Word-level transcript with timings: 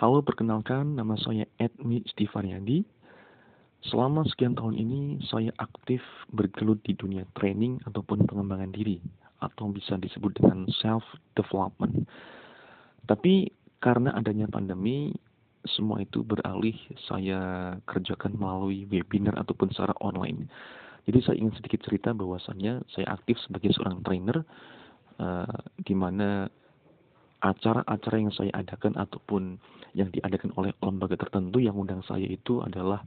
Halo, 0.00 0.24
perkenalkan 0.24 0.96
nama 0.96 1.12
saya 1.20 1.44
Edmi 1.60 2.00
Stifaryadi. 2.08 2.80
Selama 3.84 4.24
sekian 4.24 4.56
tahun 4.56 4.80
ini 4.80 5.20
saya 5.28 5.52
aktif 5.60 6.00
bergelut 6.32 6.80
di 6.88 6.96
dunia 6.96 7.28
training 7.36 7.76
ataupun 7.84 8.24
pengembangan 8.24 8.72
diri 8.72 8.96
atau 9.44 9.68
bisa 9.68 10.00
disebut 10.00 10.40
dengan 10.40 10.64
self 10.80 11.04
development. 11.36 12.08
Tapi 13.04 13.52
karena 13.84 14.16
adanya 14.16 14.48
pandemi, 14.48 15.12
semua 15.68 16.00
itu 16.00 16.24
beralih 16.24 16.80
saya 17.04 17.76
kerjakan 17.84 18.40
melalui 18.40 18.88
webinar 18.88 19.36
ataupun 19.36 19.68
secara 19.68 19.92
online. 20.00 20.48
Jadi 21.04 21.18
saya 21.28 21.36
ingin 21.44 21.52
sedikit 21.60 21.84
cerita 21.84 22.16
bahwasannya 22.16 22.88
saya 22.88 23.04
aktif 23.12 23.36
sebagai 23.44 23.76
seorang 23.76 24.00
trainer 24.00 24.48
uh, 25.20 25.60
di 25.84 25.92
mana 25.92 26.48
acara-acara 27.40 28.16
yang 28.20 28.32
saya 28.32 28.52
adakan 28.52 28.96
ataupun 29.00 29.56
yang 29.96 30.12
diadakan 30.12 30.52
oleh 30.60 30.70
lembaga 30.84 31.16
tertentu 31.16 31.58
yang 31.58 31.74
undang 31.74 32.04
saya 32.06 32.28
itu 32.28 32.60
adalah 32.62 33.02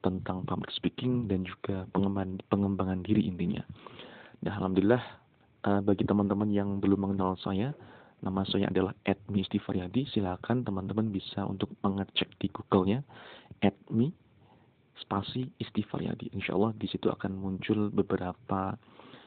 tentang 0.00 0.44
public 0.44 0.70
speaking 0.76 1.26
dan 1.26 1.48
juga 1.48 1.88
pengembangan, 1.90 2.40
pengembangan 2.52 3.00
diri 3.02 3.24
intinya. 3.24 3.64
Nah, 4.44 4.52
alhamdulillah 4.60 5.02
uh, 5.64 5.80
bagi 5.80 6.04
teman-teman 6.04 6.52
yang 6.52 6.78
belum 6.78 7.08
mengenal 7.08 7.40
saya, 7.40 7.72
nama 8.20 8.44
saya 8.44 8.68
adalah 8.68 8.92
Edmi 9.08 9.40
Stifaryadi. 9.48 10.04
Silakan 10.12 10.62
teman-teman 10.62 11.08
bisa 11.08 11.48
untuk 11.48 11.72
mengecek 11.80 12.28
di 12.36 12.52
Google-nya 12.52 13.00
Edmi 13.64 14.12
spasi 15.00 15.48
Istifaryadi. 15.58 16.36
Insya 16.36 16.54
Allah 16.54 16.76
di 16.76 16.86
situ 16.86 17.08
akan 17.08 17.34
muncul 17.34 17.90
beberapa 17.90 18.76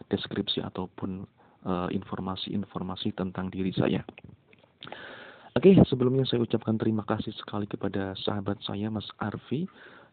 deskripsi 0.08 0.64
ataupun 0.64 1.28
eh, 1.68 1.90
informasi-informasi 1.92 3.12
uh, 3.12 3.16
tentang 3.20 3.52
diri 3.52 3.76
saya. 3.76 4.00
Oke, 5.58 5.74
sebelumnya 5.90 6.22
saya 6.30 6.46
ucapkan 6.46 6.78
terima 6.78 7.02
kasih 7.02 7.34
sekali 7.34 7.66
kepada 7.66 8.14
sahabat 8.22 8.62
saya 8.62 8.94
Mas 8.94 9.10
Arfi 9.18 9.66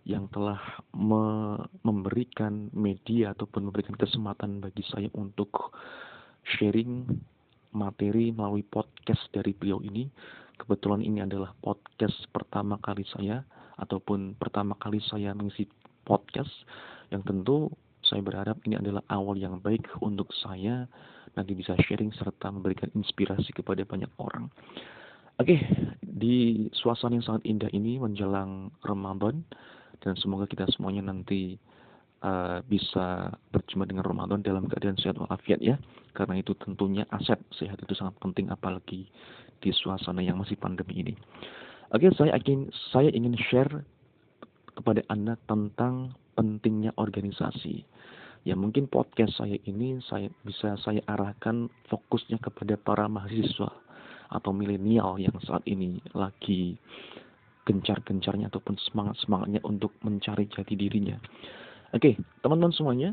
yang 0.08 0.24
telah 0.32 0.56
me 0.96 1.60
memberikan 1.84 2.72
media 2.72 3.36
ataupun 3.36 3.68
memberikan 3.68 3.92
kesempatan 3.92 4.64
bagi 4.64 4.80
saya 4.88 5.12
untuk 5.12 5.76
sharing 6.56 7.04
materi 7.76 8.32
melalui 8.32 8.64
podcast 8.64 9.20
dari 9.36 9.52
beliau 9.52 9.84
ini. 9.84 10.08
Kebetulan 10.56 11.04
ini 11.04 11.20
adalah 11.20 11.52
podcast 11.60 12.24
pertama 12.32 12.80
kali 12.80 13.04
saya 13.12 13.44
ataupun 13.76 14.40
pertama 14.40 14.72
kali 14.80 14.96
saya 15.04 15.36
mengisi 15.36 15.68
podcast 16.08 16.56
yang 17.12 17.20
tentu 17.20 17.68
saya 18.00 18.24
berharap 18.24 18.56
ini 18.64 18.80
adalah 18.80 19.04
awal 19.12 19.36
yang 19.36 19.60
baik 19.60 19.84
untuk 20.00 20.32
saya 20.40 20.88
nanti 21.36 21.52
bisa 21.52 21.76
sharing 21.84 22.16
serta 22.16 22.48
memberikan 22.48 22.88
inspirasi 22.96 23.52
kepada 23.52 23.84
banyak 23.84 24.08
orang. 24.16 24.48
Oke, 25.34 25.58
di 25.98 26.70
suasana 26.70 27.18
yang 27.18 27.26
sangat 27.26 27.42
indah 27.42 27.70
ini 27.74 27.98
menjelang 27.98 28.70
Ramadan, 28.86 29.42
dan 29.98 30.14
semoga 30.14 30.46
kita 30.46 30.62
semuanya 30.70 31.10
nanti 31.10 31.58
uh, 32.22 32.62
bisa 32.70 33.34
berjumpa 33.50 33.90
dengan 33.90 34.06
Ramadan 34.06 34.46
dalam 34.46 34.70
keadaan 34.70 34.94
sehat 34.94 35.18
walafiat 35.18 35.58
ya. 35.58 35.74
Karena 36.14 36.38
itu 36.38 36.54
tentunya 36.62 37.02
aset 37.10 37.42
sehat 37.50 37.82
itu 37.82 37.98
sangat 37.98 38.14
penting 38.22 38.46
apalagi 38.54 39.10
di 39.58 39.70
suasana 39.74 40.22
yang 40.22 40.38
masih 40.38 40.54
pandemi 40.54 41.02
ini. 41.02 41.14
Oke 41.90 42.14
saya 42.14 42.38
ingin 42.38 42.70
saya 42.94 43.10
ingin 43.10 43.34
share 43.50 43.82
kepada 44.78 45.02
anda 45.10 45.34
tentang 45.50 46.14
pentingnya 46.38 46.94
organisasi. 46.94 47.82
Ya 48.46 48.54
mungkin 48.54 48.86
podcast 48.86 49.34
saya 49.40 49.58
ini 49.66 49.98
saya 50.06 50.30
bisa 50.46 50.78
saya 50.78 51.02
arahkan 51.10 51.66
fokusnya 51.90 52.38
kepada 52.38 52.78
para 52.78 53.08
mahasiswa 53.08 53.83
atau 54.30 54.50
milenial 54.52 55.20
yang 55.20 55.34
saat 55.44 55.64
ini 55.66 56.00
lagi 56.12 56.76
gencar-gencarnya 57.64 58.52
ataupun 58.52 58.76
semangat-semangatnya 58.76 59.64
untuk 59.64 59.96
mencari 60.04 60.44
jati 60.52 60.76
dirinya. 60.76 61.16
Oke, 61.96 62.16
teman-teman 62.44 62.74
semuanya 62.76 63.10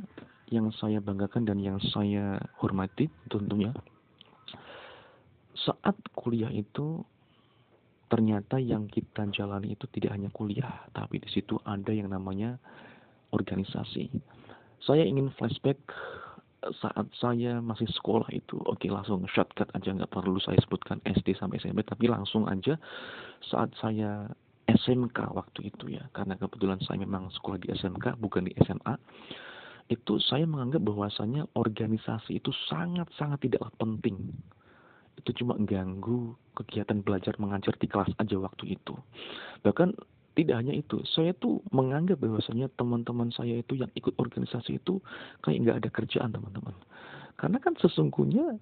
yang 0.51 0.67
saya 0.75 0.99
banggakan 0.99 1.47
dan 1.47 1.63
yang 1.63 1.79
saya 1.95 2.35
hormati 2.59 3.07
tentunya 3.31 3.71
saat 5.55 5.95
kuliah 6.17 6.51
itu 6.51 7.05
ternyata 8.11 8.59
yang 8.59 8.91
kita 8.91 9.23
jalani 9.31 9.71
itu 9.71 9.87
tidak 9.95 10.11
hanya 10.19 10.27
kuliah, 10.35 10.83
tapi 10.91 11.23
di 11.23 11.29
situ 11.31 11.55
ada 11.63 11.95
yang 11.95 12.11
namanya 12.11 12.59
organisasi. 13.31 14.11
Saya 14.83 15.07
ingin 15.07 15.31
flashback 15.39 15.79
saat 16.77 17.09
saya 17.17 17.57
masih 17.57 17.89
sekolah 17.89 18.29
itu, 18.29 18.61
oke 18.69 18.85
langsung 18.85 19.25
shortcut 19.25 19.65
aja 19.73 19.89
nggak 19.97 20.13
perlu 20.13 20.37
saya 20.37 20.61
sebutkan 20.61 21.01
SD 21.09 21.33
sampai 21.33 21.57
SMP, 21.57 21.81
tapi 21.81 22.05
langsung 22.05 22.45
aja 22.45 22.77
saat 23.41 23.73
saya 23.81 24.29
SMK 24.69 25.17
waktu 25.33 25.73
itu 25.73 25.97
ya 25.97 26.05
karena 26.13 26.37
kebetulan 26.37 26.79
saya 26.85 27.01
memang 27.01 27.33
sekolah 27.33 27.59
di 27.59 27.73
SMK 27.73 28.15
bukan 28.21 28.47
di 28.47 28.53
SMA 28.61 28.95
itu 29.91 30.21
saya 30.23 30.47
menganggap 30.47 30.87
bahwasanya 30.87 31.43
organisasi 31.51 32.39
itu 32.39 32.55
sangat-sangat 32.71 33.43
tidaklah 33.43 33.73
penting. 33.75 34.31
Itu 35.19 35.35
cuma 35.43 35.59
ganggu 35.59 36.31
kegiatan 36.55 37.03
belajar 37.03 37.35
mengajar 37.35 37.75
di 37.75 37.91
kelas 37.91 38.07
aja 38.15 38.39
waktu 38.39 38.79
itu. 38.79 38.95
Bahkan 39.67 39.91
tidak 40.35 40.63
hanya 40.63 40.73
itu 40.75 41.03
saya 41.11 41.35
tuh 41.37 41.59
menganggap 41.75 42.19
bahwasanya 42.23 42.71
teman-teman 42.79 43.29
saya 43.35 43.59
itu 43.59 43.75
yang 43.75 43.91
ikut 43.95 44.15
organisasi 44.15 44.79
itu 44.79 45.03
kayak 45.43 45.57
nggak 45.67 45.77
ada 45.83 45.89
kerjaan 45.91 46.31
teman-teman 46.31 46.75
karena 47.35 47.57
kan 47.59 47.73
sesungguhnya 47.79 48.55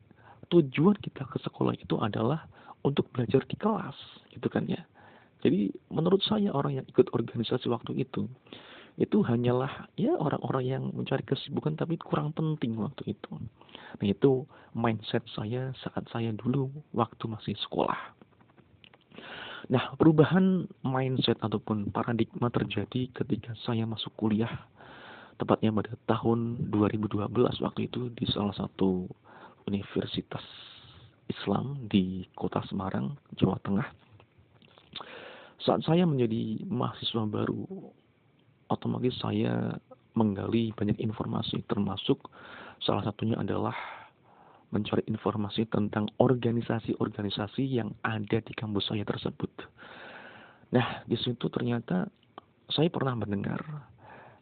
tujuan 0.49 0.97
kita 0.97 1.29
ke 1.29 1.37
sekolah 1.45 1.77
itu 1.77 1.95
adalah 2.01 2.49
untuk 2.81 3.05
belajar 3.13 3.45
di 3.45 3.55
kelas 3.59 3.97
gitu 4.33 4.49
kan 4.49 4.65
ya 4.65 4.81
jadi 5.39 5.71
menurut 5.93 6.19
saya 6.25 6.51
orang 6.51 6.81
yang 6.81 6.85
ikut 6.89 7.07
organisasi 7.15 7.71
waktu 7.71 8.01
itu 8.01 8.27
itu 8.99 9.23
hanyalah 9.23 9.87
ya 9.95 10.11
orang-orang 10.19 10.63
yang 10.67 10.83
mencari 10.91 11.23
kesibukan 11.23 11.79
tapi 11.79 11.95
kurang 11.95 12.35
penting 12.35 12.75
waktu 12.75 13.15
itu. 13.15 13.31
Nah 13.95 14.05
itu 14.05 14.43
mindset 14.75 15.23
saya 15.31 15.71
saat 15.79 16.03
saya 16.11 16.35
dulu 16.35 16.67
waktu 16.91 17.23
masih 17.31 17.55
sekolah. 17.63 17.95
Nah 19.67 19.91
perubahan 19.99 20.63
mindset 20.87 21.35
ataupun 21.43 21.91
paradigma 21.91 22.47
terjadi 22.47 23.11
ketika 23.11 23.51
saya 23.67 23.83
masuk 23.83 24.15
kuliah 24.15 24.49
tepatnya 25.35 25.75
pada 25.75 25.91
tahun 26.07 26.71
2012 26.71 27.27
waktu 27.59 27.81
itu 27.91 28.07
di 28.15 28.23
salah 28.31 28.55
satu 28.55 29.07
universitas 29.67 30.43
Islam 31.29 31.85
di 31.85 32.25
kota 32.33 32.63
Semarang, 32.65 33.13
Jawa 33.37 33.59
Tengah. 33.61 33.87
Saat 35.59 35.85
saya 35.85 36.07
menjadi 36.07 36.65
mahasiswa 36.65 37.23
baru, 37.29 37.67
otomatis 38.71 39.13
saya 39.21 39.77
menggali 40.17 40.73
banyak 40.73 40.97
informasi, 40.97 41.61
termasuk 41.69 42.17
salah 42.81 43.05
satunya 43.05 43.37
adalah 43.37 43.75
mencari 44.69 45.01
informasi 45.09 45.65
tentang 45.69 46.09
organisasi-organisasi 46.21 47.63
yang 47.65 47.89
ada 48.05 48.37
di 48.41 48.53
kampus 48.53 48.93
saya 48.93 49.01
tersebut. 49.01 49.49
Nah, 50.69 51.01
di 51.09 51.17
situ 51.17 51.49
ternyata 51.49 52.05
saya 52.69 52.89
pernah 52.93 53.17
mendengar 53.17 53.61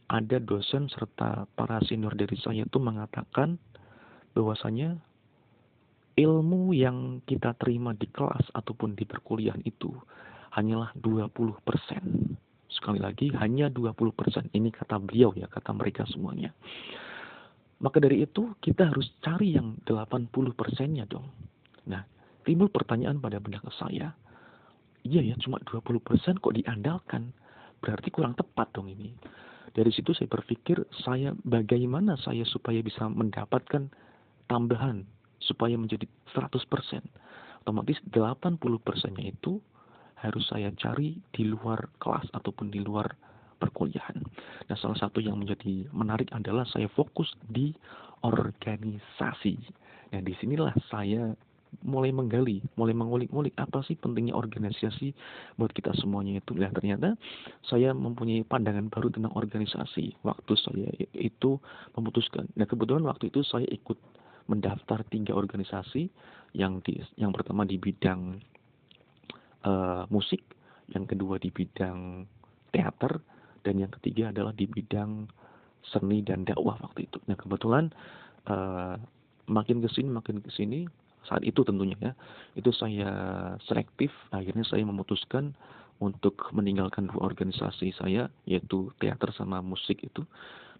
ada 0.07 0.37
dosen 0.39 0.91
serta 0.91 1.47
para 1.55 1.79
senior 1.87 2.15
dari 2.15 2.35
saya 2.39 2.67
itu 2.67 2.79
mengatakan 2.79 3.55
bahwasanya 4.35 4.99
ilmu 6.17 6.75
yang 6.75 7.23
kita 7.23 7.55
terima 7.55 7.93
di 7.95 8.09
kelas 8.11 8.51
ataupun 8.51 8.95
di 8.97 9.07
perkuliahan 9.07 9.63
itu 9.63 9.93
hanyalah 10.55 10.91
20%. 10.99 11.61
Sekali 12.67 12.99
lagi, 12.99 13.31
hanya 13.37 13.71
20%. 13.71 14.51
Ini 14.51 14.69
kata 14.73 14.99
beliau 14.99 15.31
ya, 15.37 15.47
kata 15.47 15.71
mereka 15.71 16.03
semuanya. 16.09 16.51
Maka 17.77 18.01
dari 18.01 18.25
itu, 18.25 18.57
kita 18.57 18.89
harus 18.89 19.05
cari 19.21 19.53
yang 19.53 19.77
80%-nya 19.85 21.05
dong. 21.05 21.29
Nah, 21.85 22.01
timbul 22.41 22.73
pertanyaan 22.73 23.21
pada 23.21 23.37
benak 23.37 23.61
saya. 23.77 24.13
Iya 25.05 25.21
ya, 25.21 25.35
cuma 25.37 25.61
20% 25.61 26.41
kok 26.41 26.55
diandalkan. 26.57 27.29
Berarti 27.77 28.09
kurang 28.09 28.33
tepat 28.33 28.73
dong 28.73 28.89
ini. 28.89 29.13
Dari 29.77 29.93
situ 29.93 30.09
saya 30.17 30.25
berpikir, 30.25 30.81
saya 31.05 31.37
bagaimana 31.45 32.17
saya 32.17 32.41
supaya 32.49 32.81
bisa 32.81 33.05
mendapatkan 33.05 33.93
tambahan 34.49 35.05
supaya 35.37 35.77
menjadi 35.77 36.09
100%. 36.33 36.57
Otomatis 37.61 38.01
80%-nya 38.09 39.25
itu 39.27 39.61
harus 40.17 40.49
saya 40.49 40.73
cari 40.73 41.21
di 41.29 41.45
luar 41.45 41.93
kelas 42.01 42.25
ataupun 42.33 42.73
di 42.73 42.81
luar 42.81 43.13
perkuliahan. 43.57 44.21
Nah, 44.69 44.77
salah 44.77 44.97
satu 44.97 45.21
yang 45.21 45.37
menjadi 45.37 45.89
menarik 45.91 46.29
adalah 46.33 46.63
saya 46.69 46.87
fokus 46.93 47.29
di 47.49 47.73
organisasi. 48.23 49.57
Nah, 50.13 50.21
di 50.23 50.33
sinilah 50.39 50.73
saya 50.87 51.35
mulai 51.83 52.15
menggali, 52.15 52.63
mulai 52.79 52.95
mengulik-ngulik 52.95 53.53
apa 53.59 53.83
sih 53.83 53.99
pentingnya 53.99 54.33
organisasi 54.33 55.11
buat 55.59 55.71
kita 55.75 55.91
semuanya 55.99 56.39
itu. 56.39 56.55
Nah, 56.55 56.71
ternyata 56.71 57.13
saya 57.67 57.91
mempunyai 57.91 58.47
pandangan 58.47 58.87
baru 58.87 59.11
tentang 59.11 59.35
organisasi 59.35 60.15
waktu 60.23 60.53
saya 60.55 60.89
itu 61.13 61.59
memutuskan. 61.99 62.47
Nah, 62.55 62.65
kebetulan 62.65 63.03
waktu 63.05 63.29
itu 63.29 63.43
saya 63.43 63.67
ikut 63.67 63.99
mendaftar 64.47 65.03
tiga 65.11 65.35
organisasi 65.35 66.07
yang 66.55 66.79
di 66.81 67.03
yang 67.19 67.35
pertama 67.35 67.67
di 67.67 67.75
bidang 67.75 68.39
uh, 69.67 70.07
musik, 70.07 70.41
yang 70.95 71.03
kedua 71.03 71.35
di 71.35 71.51
bidang 71.51 72.23
teater, 72.71 73.19
dan 73.67 73.83
yang 73.83 73.91
ketiga 73.91 74.31
adalah 74.31 74.55
di 74.55 74.63
bidang 74.63 75.27
seni 75.83 76.23
dan 76.23 76.47
dakwah 76.47 76.79
waktu 76.79 77.03
itu. 77.03 77.19
Nah 77.27 77.35
kebetulan 77.35 77.91
uh, 78.47 78.95
makin 79.51 79.83
ke 79.83 79.91
sini 79.91 80.07
makin 80.07 80.39
ke 80.39 80.47
sini 80.55 80.87
saat 81.27 81.43
itu 81.43 81.67
tentunya 81.67 81.99
ya 81.99 82.13
itu 82.55 82.71
saya 82.71 83.11
selektif. 83.67 84.15
Akhirnya 84.31 84.63
saya 84.63 84.87
memutuskan 84.87 85.51
untuk 85.99 86.47
meninggalkan 86.55 87.11
dua 87.11 87.27
organisasi 87.27 87.91
saya 87.91 88.31
yaitu 88.47 88.87
teater 89.03 89.35
sama 89.35 89.59
musik 89.59 89.99
itu. 89.99 90.23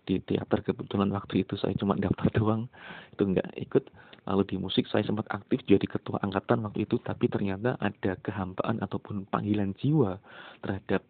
Di 0.07 0.23
teater 0.23 0.63
kebetulan 0.63 1.11
waktu 1.11 1.43
itu 1.43 1.59
saya 1.59 1.75
cuma 1.75 1.99
daftar 1.99 2.31
doang 2.39 2.71
itu 3.11 3.23
nggak 3.27 3.51
ikut. 3.67 3.83
Lalu 4.27 4.43
di 4.43 4.55
musik 4.59 4.87
saya 4.91 5.07
sempat 5.07 5.27
aktif 5.31 5.63
jadi 5.67 5.83
ketua 5.87 6.19
angkatan 6.23 6.63
waktu 6.63 6.83
itu 6.87 6.99
tapi 7.03 7.31
ternyata 7.31 7.79
ada 7.79 8.15
kehampaan 8.19 8.79
ataupun 8.83 9.23
panggilan 9.31 9.71
jiwa 9.79 10.19
terhadap 10.63 11.03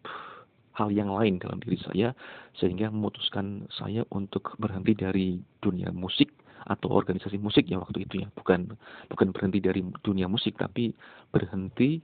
hal 0.78 0.94
yang 0.94 1.10
lain 1.10 1.42
dalam 1.42 1.58
diri 1.58 1.74
saya 1.82 2.14
sehingga 2.54 2.94
memutuskan 2.94 3.66
saya 3.74 4.06
untuk 4.14 4.54
berhenti 4.62 4.94
dari 4.94 5.28
dunia 5.58 5.90
musik 5.90 6.30
atau 6.70 6.94
organisasi 6.94 7.42
musik 7.42 7.66
ya 7.66 7.82
waktu 7.82 8.06
itu 8.06 8.22
ya. 8.22 8.30
Bukan 8.30 8.78
bukan 9.10 9.28
berhenti 9.34 9.58
dari 9.58 9.82
dunia 10.06 10.30
musik 10.30 10.54
tapi 10.54 10.94
berhenti 11.34 11.98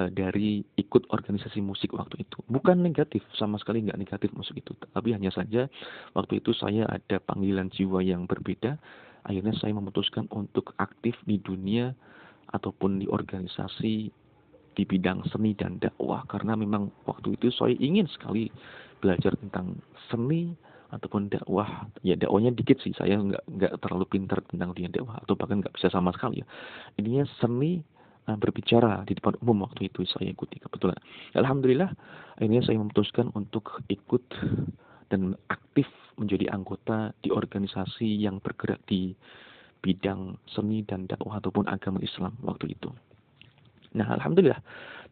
uh, 0.00 0.08
dari 0.08 0.64
ikut 0.80 1.12
organisasi 1.12 1.60
musik 1.60 1.92
waktu 1.92 2.24
itu. 2.24 2.40
Bukan 2.48 2.80
negatif 2.80 3.20
sama 3.36 3.60
sekali 3.60 3.84
nggak 3.84 4.00
negatif 4.00 4.32
musik 4.32 4.56
itu. 4.56 4.72
Tapi 4.96 5.12
hanya 5.12 5.28
saja 5.28 5.68
waktu 6.16 6.40
itu 6.40 6.56
saya 6.56 6.88
ada 6.88 7.20
panggilan 7.20 7.68
jiwa 7.68 8.00
yang 8.00 8.24
berbeda. 8.24 8.80
Akhirnya 9.22 9.54
saya 9.60 9.76
memutuskan 9.76 10.26
untuk 10.34 10.74
aktif 10.80 11.14
di 11.28 11.38
dunia 11.38 11.94
ataupun 12.50 12.98
di 12.98 13.06
organisasi 13.06 14.21
di 14.72 14.84
bidang 14.84 15.24
seni 15.28 15.52
dan 15.56 15.78
dakwah. 15.78 16.24
Karena 16.28 16.56
memang 16.56 16.92
waktu 17.04 17.36
itu 17.36 17.52
saya 17.52 17.76
ingin 17.78 18.08
sekali 18.08 18.48
belajar 19.02 19.34
tentang 19.40 19.80
seni 20.08 20.52
ataupun 20.92 21.32
dakwah. 21.32 21.88
Ya 22.04 22.14
dakwahnya 22.14 22.52
dikit 22.52 22.78
sih 22.84 22.92
saya 22.92 23.16
nggak 23.16 23.44
nggak 23.48 23.72
terlalu 23.80 24.04
pintar 24.08 24.44
tentang 24.48 24.76
dunia 24.76 24.92
dakwah 24.92 25.18
atau 25.24 25.34
bahkan 25.34 25.64
nggak 25.64 25.74
bisa 25.76 25.88
sama 25.88 26.12
sekali 26.12 26.44
ya. 26.44 26.46
Ininya 27.00 27.24
seni 27.40 27.80
uh, 28.28 28.36
berbicara 28.36 29.02
di 29.08 29.16
depan 29.16 29.40
umum 29.40 29.64
waktu 29.66 29.88
itu 29.88 30.04
saya 30.04 30.28
ikuti 30.28 30.60
kebetulan. 30.60 30.96
Alhamdulillah 31.34 31.90
akhirnya 32.36 32.62
saya 32.62 32.76
memutuskan 32.78 33.32
untuk 33.32 33.80
ikut 33.88 34.24
dan 35.12 35.36
aktif 35.48 35.88
menjadi 36.16 36.52
anggota 36.52 37.16
di 37.24 37.32
organisasi 37.32 38.20
yang 38.20 38.40
bergerak 38.40 38.80
di 38.88 39.16
bidang 39.82 40.38
seni 40.46 40.86
dan 40.86 41.10
dakwah 41.10 41.42
ataupun 41.42 41.66
agama 41.66 41.98
Islam 42.00 42.38
waktu 42.46 42.78
itu. 42.78 42.92
Nah, 43.96 44.08
alhamdulillah. 44.16 44.60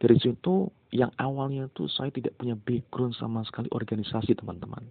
Dari 0.00 0.17
situ 0.17 0.69
yang 0.97 1.12
awalnya 1.21 1.69
tuh 1.77 1.87
saya 1.93 2.09
tidak 2.09 2.35
punya 2.41 2.56
background 2.56 3.12
sama 3.17 3.44
sekali 3.44 3.69
organisasi 3.71 4.32
teman-teman. 4.32 4.82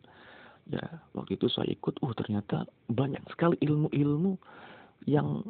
Ya 0.69 1.01
waktu 1.17 1.33
itu 1.33 1.49
saya 1.49 1.65
ikut 1.73 1.97
uh 2.05 2.13
ternyata 2.13 2.69
banyak 2.93 3.25
sekali 3.33 3.57
ilmu-ilmu 3.57 4.37
yang 5.09 5.41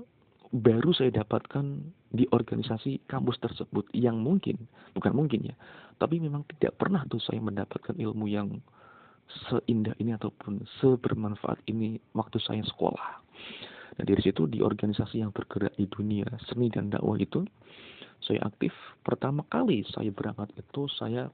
baru 0.55 0.95
saya 0.95 1.11
dapatkan 1.11 1.83
di 2.15 2.23
organisasi 2.31 3.03
kampus 3.11 3.35
tersebut. 3.43 3.83
Yang 3.91 4.15
mungkin 4.23 4.55
bukan 4.95 5.11
mungkin 5.11 5.51
ya 5.51 5.55
tapi 5.99 6.17
memang 6.23 6.47
tidak 6.55 6.79
pernah 6.79 7.03
tuh 7.11 7.19
saya 7.19 7.43
mendapatkan 7.43 7.93
ilmu 7.99 8.25
yang 8.31 8.63
seindah 9.29 9.93
ini 10.01 10.15
ataupun 10.15 10.65
sebermanfaat 10.81 11.61
ini 11.69 12.01
waktu 12.17 12.41
saya 12.41 12.63
sekolah. 12.65 13.21
Nah 13.99 14.07
dari 14.07 14.23
situ 14.23 14.47
di 14.47 14.63
organisasi 14.63 15.19
yang 15.19 15.35
bergerak 15.35 15.75
di 15.75 15.83
dunia 15.91 16.23
seni 16.47 16.71
dan 16.71 16.87
dakwah 16.87 17.19
itu 17.19 17.43
saya 18.23 18.47
aktif. 18.47 18.71
Pertama 19.03 19.43
kali 19.51 19.83
saya 19.91 20.07
berangkat 20.15 20.55
itu 20.55 20.87
saya 20.95 21.27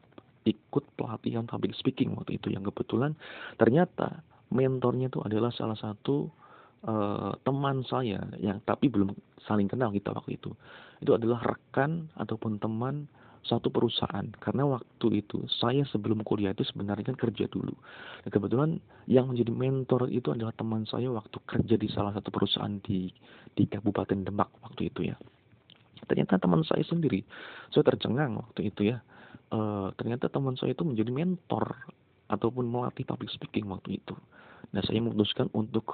ikut 0.50 0.86
pelatihan 0.98 1.46
public 1.46 1.78
speaking 1.78 2.18
waktu 2.18 2.42
itu. 2.42 2.50
Yang 2.50 2.74
kebetulan 2.74 3.14
ternyata 3.62 4.26
mentornya 4.50 5.14
itu 5.14 5.22
adalah 5.22 5.54
salah 5.54 5.78
satu 5.78 6.26
uh, 6.90 7.38
teman 7.46 7.86
saya 7.86 8.26
yang 8.42 8.58
tapi 8.66 8.90
belum 8.90 9.14
saling 9.46 9.70
kenal 9.70 9.94
kita 9.94 10.10
waktu 10.10 10.42
itu. 10.42 10.50
Itu 11.06 11.14
adalah 11.14 11.46
rekan 11.46 12.10
ataupun 12.18 12.58
teman 12.58 13.06
satu 13.46 13.70
perusahaan. 13.70 14.26
Karena 14.42 14.66
waktu 14.66 15.22
itu 15.22 15.46
saya 15.62 15.86
sebelum 15.88 16.26
kuliah 16.26 16.52
itu 16.52 16.66
sebenarnya 16.66 17.14
kan 17.14 17.18
kerja 17.18 17.46
dulu. 17.48 17.74
Dan 18.26 18.30
kebetulan 18.34 18.70
yang 19.06 19.30
menjadi 19.30 19.54
mentor 19.54 20.10
itu 20.10 20.34
adalah 20.34 20.52
teman 20.58 20.84
saya 20.90 21.08
waktu 21.14 21.38
kerja 21.46 21.76
di 21.78 21.88
salah 21.88 22.12
satu 22.18 22.34
perusahaan 22.34 22.82
di 22.82 23.14
di 23.54 23.64
Kabupaten 23.70 24.26
Demak 24.26 24.50
waktu 24.66 24.90
itu 24.90 25.14
ya. 25.14 25.16
Ternyata 26.06 26.42
teman 26.42 26.66
saya 26.66 26.82
sendiri 26.86 27.22
saya 27.70 27.86
tercengang 27.86 28.42
waktu 28.42 28.74
itu 28.74 28.90
ya. 28.94 29.00
Uh, 29.54 29.94
ternyata 30.02 30.26
teman 30.26 30.58
saya 30.58 30.74
itu 30.74 30.82
menjadi 30.82 31.14
mentor 31.14 31.78
ataupun 32.34 32.66
melatih 32.66 33.06
public 33.06 33.30
speaking 33.30 33.70
waktu 33.70 34.02
itu. 34.02 34.18
Nah, 34.74 34.82
saya 34.82 34.98
memutuskan 34.98 35.54
untuk 35.54 35.86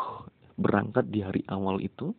berangkat 0.56 1.10
di 1.12 1.20
hari 1.26 1.42
awal 1.52 1.82
itu 1.84 2.16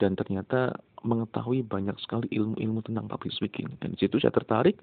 dan 0.00 0.14
ternyata 0.14 0.76
mengetahui 1.02 1.66
banyak 1.66 1.98
sekali 1.98 2.30
ilmu-ilmu 2.30 2.80
tentang 2.86 3.10
public 3.10 3.34
speaking. 3.34 3.66
Dan 3.82 3.98
di 3.98 4.06
situ 4.06 4.22
saya 4.22 4.30
tertarik 4.30 4.78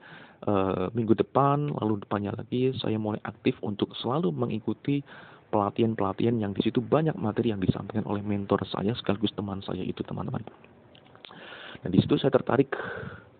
uh, 0.46 0.92
minggu 0.92 1.16
depan, 1.16 1.72
lalu 1.80 2.04
depannya 2.04 2.36
lagi 2.36 2.76
saya 2.76 3.00
mulai 3.00 3.24
aktif 3.24 3.56
untuk 3.64 3.96
selalu 3.96 4.36
mengikuti 4.36 5.00
pelatihan-pelatihan 5.50 6.38
yang 6.38 6.52
di 6.54 6.62
situ 6.62 6.84
banyak 6.84 7.16
materi 7.18 7.56
yang 7.56 7.64
disampaikan 7.64 8.06
oleh 8.06 8.22
mentor 8.22 8.62
saya 8.68 8.94
sekaligus 9.00 9.32
teman 9.34 9.64
saya 9.64 9.82
itu 9.82 10.04
teman-teman. 10.04 10.44
Dan 11.80 11.90
di 11.96 12.04
situ 12.04 12.20
saya 12.20 12.36
tertarik 12.36 12.76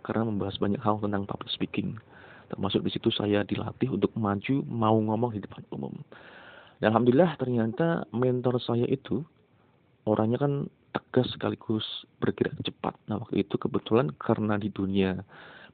karena 0.10 0.26
membahas 0.26 0.58
banyak 0.58 0.82
hal 0.82 0.98
tentang 1.04 1.28
public 1.28 1.52
speaking 1.54 2.00
termasuk 2.50 2.82
di 2.82 2.92
situ 2.92 3.14
saya 3.14 3.46
dilatih 3.46 3.94
untuk 3.94 4.10
maju 4.18 4.66
mau 4.66 4.98
ngomong 4.98 5.38
di 5.38 5.40
depan 5.46 5.62
umum 5.70 5.94
dan 6.82 6.92
alhamdulillah 6.92 7.38
ternyata 7.38 8.10
mentor 8.10 8.58
saya 8.58 8.90
itu 8.90 9.22
orangnya 10.10 10.42
kan 10.42 10.54
tegas 10.92 11.28
sekaligus 11.34 11.86
bergerak 12.22 12.56
cepat 12.66 12.96
nah 13.06 13.22
waktu 13.22 13.46
itu 13.46 13.56
kebetulan 13.56 14.12
karena 14.18 14.58
di 14.58 14.70
dunia 14.74 15.22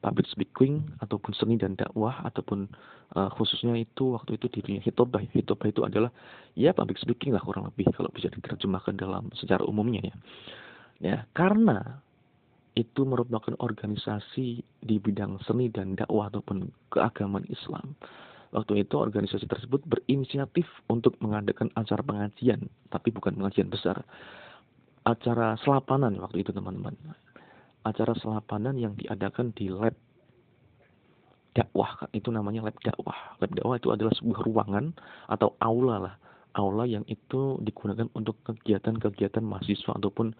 public 0.04 0.28
speaking 0.30 0.86
ataupun 1.02 1.34
seni 1.34 1.58
dan 1.58 1.74
dakwah 1.74 2.22
ataupun 2.28 2.70
uh, 3.18 3.32
khususnya 3.34 3.74
itu 3.80 4.14
waktu 4.14 4.38
itu 4.38 4.46
di 4.54 4.60
dunia 4.62 4.82
hitobah 4.84 5.24
hitobah 5.34 5.68
itu 5.72 5.82
adalah 5.82 6.12
ya 6.54 6.76
public 6.76 7.02
speaking 7.02 7.34
lah 7.34 7.42
kurang 7.42 7.72
lebih 7.74 7.90
kalau 7.96 8.12
bisa 8.14 8.30
diterjemahkan 8.30 9.00
dalam 9.00 9.32
secara 9.34 9.66
umumnya 9.66 10.06
ya 10.06 10.16
ya 11.02 11.18
karena 11.34 12.06
itu 12.76 13.07
merupakan 13.07 13.56
organisasi 13.64 14.60
di 14.84 14.95
bidang 15.00 15.40
seni 15.48 15.72
dan 15.72 15.95
dakwah 15.95 16.28
ataupun 16.28 16.68
keagamaan 16.92 17.48
Islam. 17.48 17.95
Waktu 18.52 18.88
itu 18.88 19.00
organisasi 19.00 19.48
tersebut 19.48 19.84
berinisiatif 19.88 20.68
untuk 20.92 21.16
mengadakan 21.24 21.72
acara 21.76 22.04
pengajian, 22.04 22.68
tapi 22.92 23.12
bukan 23.16 23.36
pengajian 23.36 23.72
besar. 23.72 24.04
Acara 25.06 25.54
selapanan 25.62 26.18
waktu 26.18 26.42
itu 26.42 26.50
teman-teman. 26.50 26.97
Acara 27.85 28.18
selapanan 28.18 28.74
yang 28.74 28.97
diadakan 28.97 29.54
di 29.54 29.69
lab 29.69 29.94
dakwah, 31.54 32.09
itu 32.12 32.33
namanya 32.33 32.66
lab 32.66 32.78
dakwah. 32.81 33.38
Lab 33.38 33.52
dakwah 33.54 33.78
itu 33.78 33.94
adalah 33.94 34.12
sebuah 34.18 34.40
ruangan 34.50 34.97
atau 35.30 35.54
aula 35.62 36.02
lah. 36.02 36.16
Aula 36.57 36.90
yang 36.90 37.06
itu 37.06 37.62
digunakan 37.62 38.09
untuk 38.18 38.42
kegiatan-kegiatan 38.50 39.45
mahasiswa 39.45 39.94
ataupun 39.94 40.33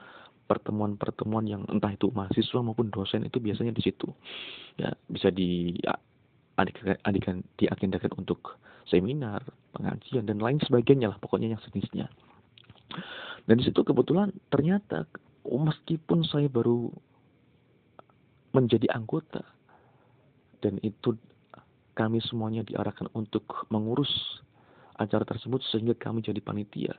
pertemuan-pertemuan 0.46 1.46
yang 1.50 1.62
entah 1.70 1.90
itu 1.90 2.14
mahasiswa 2.14 2.62
maupun 2.62 2.94
dosen 2.94 3.26
itu 3.26 3.42
biasanya 3.42 3.74
di 3.74 3.82
situ 3.82 4.06
ya 4.78 4.94
bisa 5.10 5.34
di 5.34 5.74
ya, 5.82 5.98
adikan 7.02 7.42
diagendakan 7.58 8.14
untuk 8.22 8.62
seminar 8.86 9.42
pengajian 9.74 10.30
dan 10.30 10.38
lain 10.38 10.62
sebagainya 10.62 11.10
lah 11.10 11.18
pokoknya 11.18 11.58
yang 11.58 11.62
sejenisnya 11.66 12.06
dan 13.46 13.56
di 13.62 13.64
situ 13.66 13.82
kebetulan 13.86 14.34
ternyata 14.50 15.06
meskipun 15.46 16.26
saya 16.26 16.50
baru 16.50 16.90
menjadi 18.54 18.90
anggota 18.94 19.46
dan 20.64 20.82
itu 20.82 21.14
kami 21.96 22.20
semuanya 22.26 22.66
diarahkan 22.66 23.08
untuk 23.14 23.68
mengurus 23.70 24.12
acara 24.98 25.28
tersebut 25.28 25.62
sehingga 25.70 25.94
kami 25.96 26.24
jadi 26.24 26.42
panitia 26.42 26.96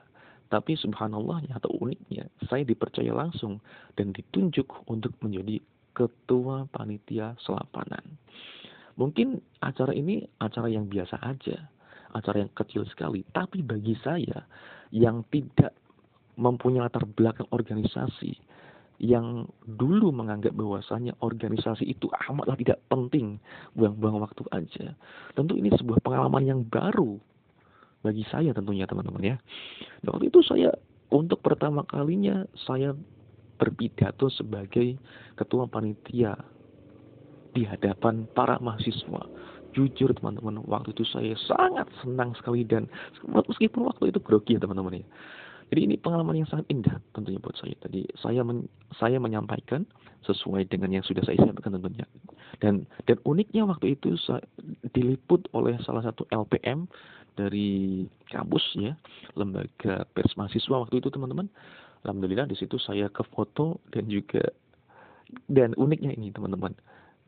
tapi 0.47 0.79
subhanallahnya 0.79 1.59
atau 1.59 1.75
uniknya, 1.83 2.31
saya 2.47 2.63
dipercaya 2.63 3.11
langsung 3.11 3.59
dan 3.99 4.15
ditunjuk 4.15 4.87
untuk 4.87 5.11
menjadi 5.19 5.59
ketua 5.91 6.71
panitia 6.71 7.35
selapanan. 7.43 8.03
Mungkin 8.95 9.43
acara 9.59 9.91
ini 9.91 10.23
acara 10.39 10.71
yang 10.71 10.87
biasa 10.87 11.19
aja, 11.19 11.67
acara 12.15 12.47
yang 12.47 12.51
kecil 12.55 12.87
sekali. 12.87 13.27
Tapi 13.29 13.59
bagi 13.61 13.93
saya 13.99 14.47
yang 14.89 15.27
tidak 15.27 15.75
mempunyai 16.37 16.85
latar 16.85 17.03
belakang 17.03 17.49
organisasi, 17.49 18.37
yang 18.97 19.45
dulu 19.77 20.09
menganggap 20.09 20.57
bahwasanya 20.57 21.13
organisasi 21.21 21.85
itu 21.85 22.09
amatlah 22.29 22.57
tidak 22.57 22.81
penting, 22.89 23.37
buang-buang 23.77 24.25
waktu 24.25 24.41
aja. 24.53 24.97
Tentu 25.37 25.53
ini 25.53 25.69
sebuah 25.73 26.01
pengalaman 26.01 26.43
yang 26.45 26.61
baru 26.65 27.21
bagi 28.01 28.25
saya 28.29 28.53
tentunya 28.57 28.89
teman-teman 28.89 29.21
ya. 29.21 29.37
Dan 30.01 30.17
waktu 30.17 30.33
itu 30.33 30.41
saya 30.41 30.73
untuk 31.13 31.45
pertama 31.45 31.85
kalinya 31.85 32.45
saya 32.65 32.97
berpidato 33.57 34.29
sebagai 34.33 34.97
ketua 35.37 35.65
panitia 35.69 36.37
di 37.53 37.65
hadapan 37.65 38.25
para 38.33 38.57
mahasiswa. 38.61 39.25
Jujur 39.77 40.09
teman-teman, 40.17 40.65
waktu 40.65 40.89
itu 40.93 41.05
saya 41.05 41.37
sangat 41.45 41.85
senang 42.01 42.33
sekali 42.33 42.65
dan 42.65 42.89
meskipun 43.29 43.85
waktu 43.85 44.09
itu 44.09 44.17
grogi 44.21 44.57
ya 44.57 44.61
teman-teman 44.61 45.05
ya. 45.05 45.07
Jadi 45.67 45.81
ini 45.83 45.95
pengalaman 45.99 46.39
yang 46.39 46.47
sangat 46.47 46.67
indah 46.71 46.95
tentunya 47.11 47.39
buat 47.43 47.55
saya. 47.59 47.75
Tadi 47.83 48.07
saya 48.15 48.39
men, 48.43 48.71
saya 48.95 49.19
menyampaikan 49.19 49.83
sesuai 50.23 50.71
dengan 50.71 50.95
yang 50.95 51.03
sudah 51.03 51.23
saya 51.27 51.35
sampaikan 51.43 51.75
tentunya. 51.75 52.07
Dan 52.63 52.87
dan 53.03 53.17
uniknya 53.27 53.67
waktu 53.67 53.99
itu 53.99 54.15
saya 54.15 54.43
diliput 54.95 55.51
oleh 55.51 55.75
salah 55.83 56.03
satu 56.07 56.23
LPM 56.31 56.87
dari 57.35 58.07
kampus 58.31 58.63
ya, 58.79 58.95
lembaga 59.35 60.07
pers 60.15 60.33
mahasiswa 60.39 60.87
waktu 60.87 61.03
itu 61.03 61.11
teman-teman. 61.11 61.51
Alhamdulillah 62.07 62.47
di 62.47 62.55
situ 62.55 62.79
saya 62.79 63.11
ke 63.11 63.27
foto 63.35 63.83
dan 63.91 64.07
juga 64.07 64.41
dan 65.51 65.75
uniknya 65.75 66.15
ini 66.15 66.31
teman-teman 66.31 66.71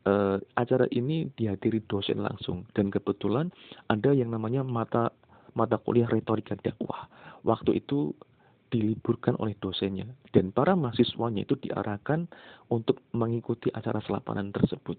uh, 0.08 0.40
acara 0.56 0.88
ini 0.92 1.28
dihadiri 1.36 1.84
dosen 1.84 2.24
langsung 2.24 2.64
dan 2.72 2.88
kebetulan 2.88 3.52
ada 3.92 4.14
yang 4.16 4.32
namanya 4.32 4.64
mata 4.64 5.12
mata 5.52 5.76
kuliah 5.82 6.06
retorika 6.08 6.54
dakwah. 6.62 7.10
Waktu 7.42 7.82
itu 7.82 8.14
diliburkan 8.70 9.34
oleh 9.42 9.58
dosennya 9.58 10.06
dan 10.30 10.54
para 10.54 10.78
mahasiswanya 10.78 11.42
itu 11.42 11.58
diarahkan 11.58 12.30
untuk 12.70 13.02
mengikuti 13.12 13.68
acara 13.74 13.98
selapanan 14.06 14.54
tersebut. 14.54 14.96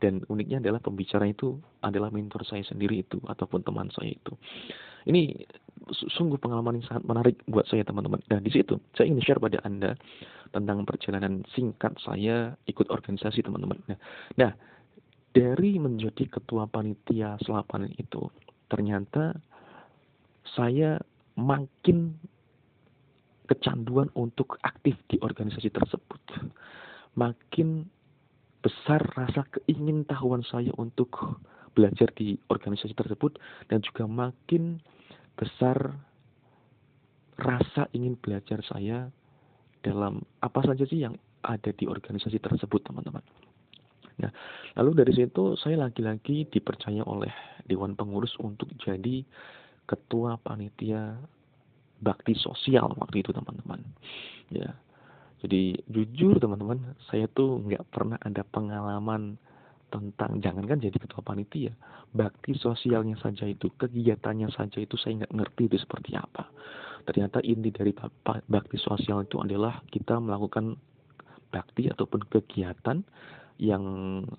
Dan 0.00 0.24
uniknya 0.32 0.64
adalah 0.64 0.80
pembicara 0.80 1.28
itu 1.28 1.60
adalah 1.84 2.08
mentor 2.08 2.40
saya 2.48 2.64
sendiri 2.64 3.04
itu 3.04 3.20
ataupun 3.28 3.60
teman 3.60 3.92
saya 3.92 4.16
itu. 4.16 4.32
Ini 5.04 5.32
sungguh 5.92 6.40
pengalaman 6.40 6.80
yang 6.80 6.86
sangat 6.88 7.04
menarik 7.04 7.36
buat 7.48 7.68
saya 7.68 7.84
teman-teman. 7.84 8.20
Dan 8.28 8.44
di 8.44 8.52
situ 8.52 8.80
saya 8.96 9.12
ingin 9.12 9.24
share 9.24 9.40
pada 9.40 9.60
Anda 9.64 9.96
tentang 10.52 10.88
perjalanan 10.88 11.44
singkat 11.52 11.96
saya 12.00 12.56
ikut 12.64 12.88
organisasi 12.88 13.44
teman-teman. 13.44 13.80
Nah, 13.92 13.98
nah 14.40 14.52
dari 15.36 15.78
menjadi 15.78 16.26
ketua 16.26 16.66
panitia 16.66 17.38
selapanan 17.44 17.92
itu 17.96 18.24
ternyata 18.72 19.36
saya 20.56 20.98
makin 21.38 22.18
kecanduan 23.50 24.06
untuk 24.14 24.54
aktif 24.62 24.94
di 25.10 25.18
organisasi 25.18 25.74
tersebut. 25.74 26.22
Makin 27.18 27.82
besar 28.62 29.02
rasa 29.18 29.42
keingintahuan 29.50 30.46
saya 30.46 30.70
untuk 30.78 31.42
belajar 31.74 32.06
di 32.14 32.38
organisasi 32.46 32.94
tersebut 32.94 33.42
dan 33.66 33.82
juga 33.82 34.06
makin 34.06 34.78
besar 35.34 35.98
rasa 37.40 37.90
ingin 37.96 38.14
belajar 38.20 38.62
saya 38.62 39.10
dalam 39.80 40.20
apa 40.44 40.60
saja 40.62 40.84
sih 40.84 41.02
yang 41.02 41.16
ada 41.40 41.72
di 41.72 41.88
organisasi 41.88 42.36
tersebut 42.36 42.84
teman-teman. 42.84 43.24
Nah, 44.20 44.28
lalu 44.76 45.00
dari 45.00 45.12
situ 45.16 45.56
saya 45.56 45.80
lagi-lagi 45.80 46.44
dipercaya 46.52 47.00
oleh 47.08 47.32
Dewan 47.64 47.96
Pengurus 47.96 48.36
untuk 48.36 48.68
jadi 48.76 49.24
ketua 49.88 50.36
panitia 50.36 51.16
bakti 52.00 52.34
sosial 52.36 52.92
waktu 52.96 53.22
itu 53.22 53.30
teman-teman. 53.30 53.80
Ya. 54.50 54.74
Jadi 55.40 55.80
jujur 55.88 56.36
teman-teman 56.36 56.96
saya 57.08 57.24
tuh 57.32 57.64
nggak 57.64 57.88
pernah 57.88 58.20
ada 58.20 58.44
pengalaman 58.44 59.40
tentang 59.88 60.38
jangankan 60.38 60.78
jadi 60.78 60.96
ketua 61.02 61.24
panitia 61.24 61.74
bakti 62.10 62.58
sosialnya 62.58 63.14
saja 63.22 63.46
itu 63.46 63.70
kegiatannya 63.78 64.50
saja 64.50 64.82
itu 64.82 64.98
saya 64.98 65.24
nggak 65.24 65.34
ngerti 65.34 65.62
itu 65.70 65.76
seperti 65.78 66.18
apa. 66.18 66.50
Ternyata 67.06 67.40
inti 67.46 67.70
dari 67.72 67.94
bakti 68.50 68.76
sosial 68.76 69.24
itu 69.24 69.40
adalah 69.40 69.80
kita 69.88 70.20
melakukan 70.20 70.76
bakti 71.50 71.90
ataupun 71.90 72.26
kegiatan 72.30 73.02
yang 73.60 73.84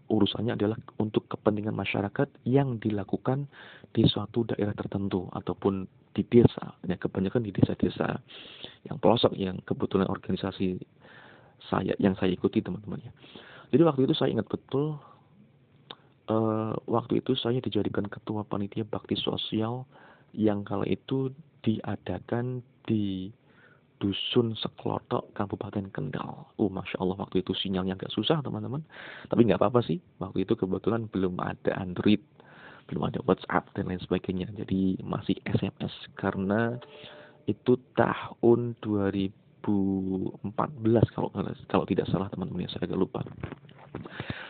urusannya 0.09 0.57
adalah 0.57 0.81
untuk 0.97 1.29
kepentingan 1.29 1.77
masyarakat 1.77 2.25
yang 2.49 2.81
dilakukan 2.81 3.45
di 3.93 4.09
suatu 4.09 4.49
daerah 4.49 4.73
tertentu 4.73 5.29
ataupun 5.29 5.85
di 6.17 6.25
desa. 6.25 6.73
Ya, 6.89 6.97
kebanyakan 6.97 7.45
di 7.45 7.53
desa-desa 7.53 8.17
yang 8.89 8.97
pelosok 8.97 9.37
yang 9.37 9.61
kebetulan 9.61 10.09
organisasi 10.09 10.81
saya 11.69 11.93
yang 12.01 12.17
saya 12.17 12.33
ikuti 12.33 12.65
teman-teman 12.65 13.05
ya. 13.05 13.13
Jadi 13.69 13.81
waktu 13.85 14.01
itu 14.09 14.17
saya 14.17 14.33
ingat 14.33 14.49
betul 14.49 14.97
uh, 16.27 16.73
waktu 16.89 17.21
itu 17.21 17.37
saya 17.37 17.61
dijadikan 17.61 18.09
ketua 18.09 18.41
panitia 18.41 18.89
bakti 18.89 19.13
sosial 19.13 19.85
yang 20.33 20.65
kala 20.65 20.89
itu 20.89 21.29
diadakan 21.61 22.65
di 22.89 23.29
Dusun 24.01 24.57
Seklotok, 24.57 25.29
Kabupaten 25.37 25.85
Kendal. 25.93 26.49
Oh, 26.57 26.73
Masya 26.73 26.97
Allah, 26.97 27.21
waktu 27.21 27.45
itu 27.45 27.53
sinyalnya 27.53 27.93
agak 27.93 28.09
susah, 28.09 28.41
teman-teman. 28.41 28.81
Tapi 29.29 29.45
nggak 29.45 29.61
apa-apa 29.61 29.85
sih. 29.85 30.01
Waktu 30.17 30.49
itu 30.49 30.57
kebetulan 30.57 31.05
belum 31.13 31.37
ada 31.37 31.77
Android, 31.77 32.17
belum 32.89 33.05
ada 33.05 33.21
WhatsApp, 33.29 33.69
dan 33.77 33.93
lain 33.93 34.01
sebagainya. 34.01 34.49
Jadi 34.57 34.97
masih 35.05 35.37
SMS. 35.45 35.93
Karena 36.17 36.81
itu 37.45 37.77
tahun 37.93 38.73
2014, 38.81 39.61
kalau 41.13 41.29
kalau 41.69 41.85
tidak 41.85 42.09
salah, 42.09 42.25
teman-teman. 42.33 42.65
Saya 42.73 42.89
agak 42.89 42.97
lupa. 42.97 43.21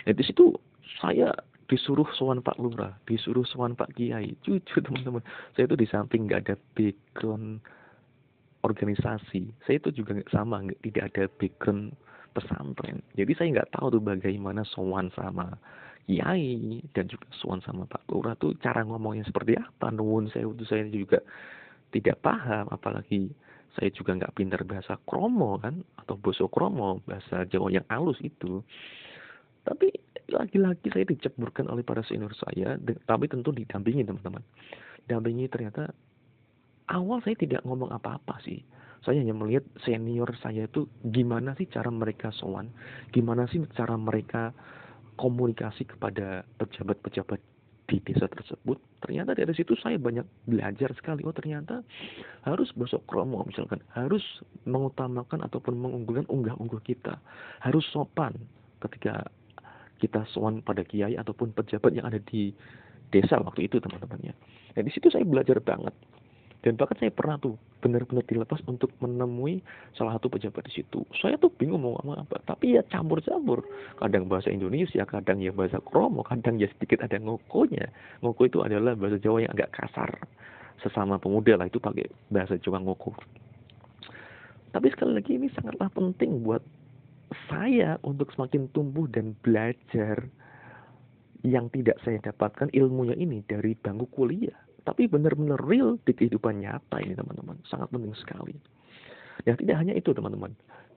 Dan 0.07 0.15
di 0.15 0.23
situ 0.23 0.55
saya 1.03 1.35
disuruh 1.67 2.07
sowan 2.15 2.39
Pak 2.39 2.55
Lurah, 2.55 2.95
disuruh 3.03 3.43
sowan 3.43 3.75
Pak 3.75 3.99
Kiai. 3.99 4.31
Jujur 4.47 4.79
teman-teman, 4.79 5.23
saya 5.59 5.67
itu 5.67 5.75
di 5.75 5.87
samping 5.91 6.27
nggak 6.27 6.47
ada 6.47 6.55
background 6.71 7.59
organisasi. 8.61 9.49
Saya 9.65 9.81
itu 9.81 10.03
juga 10.03 10.17
sama 10.29 10.61
nggak 10.65 10.81
tidak 10.85 11.03
ada 11.13 11.23
background 11.37 11.93
pesantren. 12.31 13.03
Jadi 13.17 13.31
saya 13.35 13.47
nggak 13.59 13.71
tahu 13.75 13.99
tuh 13.99 14.03
bagaimana 14.03 14.63
sowan 14.63 15.11
sama 15.17 15.51
kiai 16.09 16.81
dan 16.97 17.05
juga 17.05 17.29
sowan 17.37 17.61
sama 17.61 17.85
pak 17.85 18.03
lurah 18.09 18.33
tuh 18.39 18.57
cara 18.63 18.81
ngomongnya 18.85 19.27
seperti 19.27 19.57
apa. 19.57 19.91
Nuwun 19.91 20.31
saya 20.31 20.47
itu 20.47 20.65
saya 20.65 20.87
juga 20.87 21.19
tidak 21.91 22.21
paham. 22.23 22.71
Apalagi 22.71 23.29
saya 23.75 23.89
juga 23.91 24.15
nggak 24.17 24.35
pintar 24.35 24.61
bahasa 24.67 24.99
kromo 25.07 25.59
kan 25.59 25.79
atau 25.99 26.15
boso 26.19 26.47
kromo 26.51 26.99
bahasa 27.07 27.47
jawa 27.47 27.71
yang 27.71 27.85
halus 27.91 28.19
itu. 28.23 28.63
Tapi 29.61 29.93
lagi-lagi 30.31 30.87
saya 30.89 31.05
diceburkan 31.05 31.67
oleh 31.67 31.83
para 31.83 32.01
senior 32.07 32.31
saya 32.33 32.79
tapi 33.05 33.25
tentu 33.27 33.51
didampingi 33.51 34.07
teman-teman. 34.07 34.43
Dampingi 35.05 35.51
ternyata 35.51 35.91
awal 36.91 37.23
saya 37.23 37.39
tidak 37.39 37.63
ngomong 37.63 37.89
apa-apa 37.89 38.37
sih. 38.43 38.59
Saya 39.01 39.23
hanya 39.23 39.33
melihat 39.33 39.65
senior 39.81 40.29
saya 40.45 40.69
itu 40.69 40.85
gimana 41.09 41.57
sih 41.57 41.65
cara 41.65 41.89
mereka 41.89 42.29
sowan, 42.37 42.69
gimana 43.09 43.49
sih 43.49 43.57
cara 43.73 43.97
mereka 43.97 44.53
komunikasi 45.17 45.89
kepada 45.89 46.45
pejabat-pejabat 46.61 47.41
di 47.89 47.97
desa 48.05 48.29
tersebut. 48.29 48.77
Ternyata 49.01 49.33
dari 49.33 49.51
situ 49.57 49.73
saya 49.81 49.97
banyak 49.97 50.23
belajar 50.45 50.93
sekali. 50.93 51.25
Oh 51.25 51.33
ternyata 51.33 51.81
harus 52.45 52.69
besok 52.77 53.01
kromo 53.09 53.41
misalkan, 53.49 53.81
harus 53.97 54.21
mengutamakan 54.69 55.41
ataupun 55.49 55.81
mengunggulkan 55.81 56.29
unggah-ungguh 56.29 56.81
kita, 56.85 57.17
harus 57.65 57.83
sopan 57.89 58.37
ketika 58.85 59.25
kita 59.97 60.25
sowan 60.29 60.61
pada 60.61 60.85
kiai 60.85 61.17
ataupun 61.17 61.57
pejabat 61.57 61.93
yang 61.93 62.05
ada 62.05 62.21
di 62.29 62.53
desa 63.09 63.41
waktu 63.41 63.65
itu 63.65 63.81
teman-temannya. 63.81 64.33
Dan 64.77 64.83
di 64.85 64.91
situ 64.93 65.09
saya 65.09 65.25
belajar 65.25 65.57
banget 65.59 65.93
dan 66.61 66.77
bahkan 66.77 66.93
saya 67.01 67.09
pernah 67.09 67.41
tuh 67.41 67.57
benar-benar 67.81 68.21
dilepas 68.29 68.61
untuk 68.69 68.93
menemui 69.01 69.65
salah 69.97 70.13
satu 70.17 70.29
pejabat 70.29 70.69
di 70.69 70.81
situ. 70.81 71.01
Saya 71.17 71.33
tuh 71.41 71.49
bingung 71.49 71.81
mau 71.81 71.97
ngomong 71.97 72.21
apa, 72.21 72.37
tapi 72.45 72.77
ya 72.77 72.85
campur-campur. 72.85 73.65
Kadang 73.97 74.29
bahasa 74.29 74.53
Indonesia, 74.53 75.01
kadang 75.09 75.41
ya 75.41 75.49
bahasa 75.49 75.81
Kromo, 75.81 76.21
kadang 76.21 76.61
ya 76.61 76.69
sedikit 76.77 77.01
ada 77.01 77.17
ngokonya. 77.17 77.89
Ngoko 78.21 78.41
itu 78.45 78.61
adalah 78.61 78.93
bahasa 78.93 79.17
Jawa 79.17 79.41
yang 79.41 79.51
agak 79.57 79.73
kasar. 79.73 80.13
Sesama 80.85 81.17
pemuda 81.17 81.57
lah 81.57 81.65
itu 81.65 81.81
pakai 81.81 82.05
bahasa 82.29 82.61
Jawa 82.61 82.77
ngoko. 82.77 83.17
Tapi 84.71 84.87
sekali 84.93 85.17
lagi 85.17 85.41
ini 85.41 85.49
sangatlah 85.57 85.89
penting 85.89 86.45
buat 86.45 86.61
saya 87.49 87.97
untuk 88.05 88.29
semakin 88.37 88.69
tumbuh 88.69 89.09
dan 89.09 89.33
belajar 89.41 90.29
yang 91.41 91.73
tidak 91.73 91.97
saya 92.05 92.21
dapatkan 92.21 92.69
ilmunya 92.69 93.17
ini 93.17 93.41
dari 93.49 93.73
bangku 93.73 94.05
kuliah 94.13 94.53
tapi 94.81 95.05
benar-benar 95.05 95.61
real 95.61 96.01
di 96.01 96.13
kehidupan 96.13 96.65
nyata 96.65 96.97
ini 97.01 97.13
teman-teman. 97.13 97.57
Sangat 97.69 97.93
penting 97.93 98.13
sekali. 98.17 98.55
Ya 99.45 99.53
tidak 99.53 99.77
hanya 99.77 99.93
itu 99.93 100.09
teman-teman. 100.13 100.53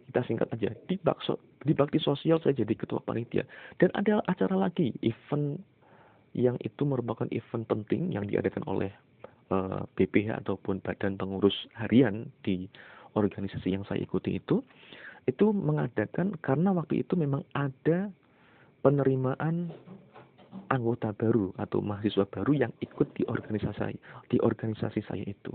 Kita 0.09 0.21
singkat 0.25 0.49
aja. 0.53 0.73
Di 0.88 0.97
bakso 1.00 1.41
di 1.64 1.73
bakti 1.76 2.00
sosial 2.00 2.41
saya 2.41 2.57
jadi 2.57 2.73
ketua 2.76 3.00
panitia. 3.05 3.45
Dan 3.76 3.93
ada 3.93 4.25
acara 4.25 4.57
lagi 4.57 4.93
event 5.05 5.61
yang 6.33 6.57
itu 6.64 6.83
merupakan 6.83 7.29
event 7.31 7.64
penting 7.69 8.11
yang 8.12 8.25
diadakan 8.26 8.64
oleh 8.67 8.91
uh, 9.53 9.81
eh, 9.81 9.83
BPH 10.00 10.45
ataupun 10.45 10.81
badan 10.83 11.21
pengurus 11.21 11.55
harian 11.76 12.29
di 12.43 12.67
organisasi 13.14 13.76
yang 13.76 13.85
saya 13.85 14.00
ikuti 14.00 14.41
itu. 14.41 14.64
Itu 15.25 15.57
mengadakan 15.57 16.37
karena 16.45 16.73
waktu 16.76 17.00
itu 17.00 17.17
memang 17.17 17.45
ada 17.57 18.12
penerimaan 18.85 19.73
anggota 20.73 21.15
baru 21.15 21.55
atau 21.61 21.79
mahasiswa 21.85 22.27
baru 22.29 22.53
yang 22.67 22.73
ikut 22.81 23.09
di 23.15 23.23
organisasi 23.27 23.77
saya, 23.77 23.99
di 24.29 24.39
organisasi 24.41 25.01
saya 25.07 25.25
itu. 25.27 25.53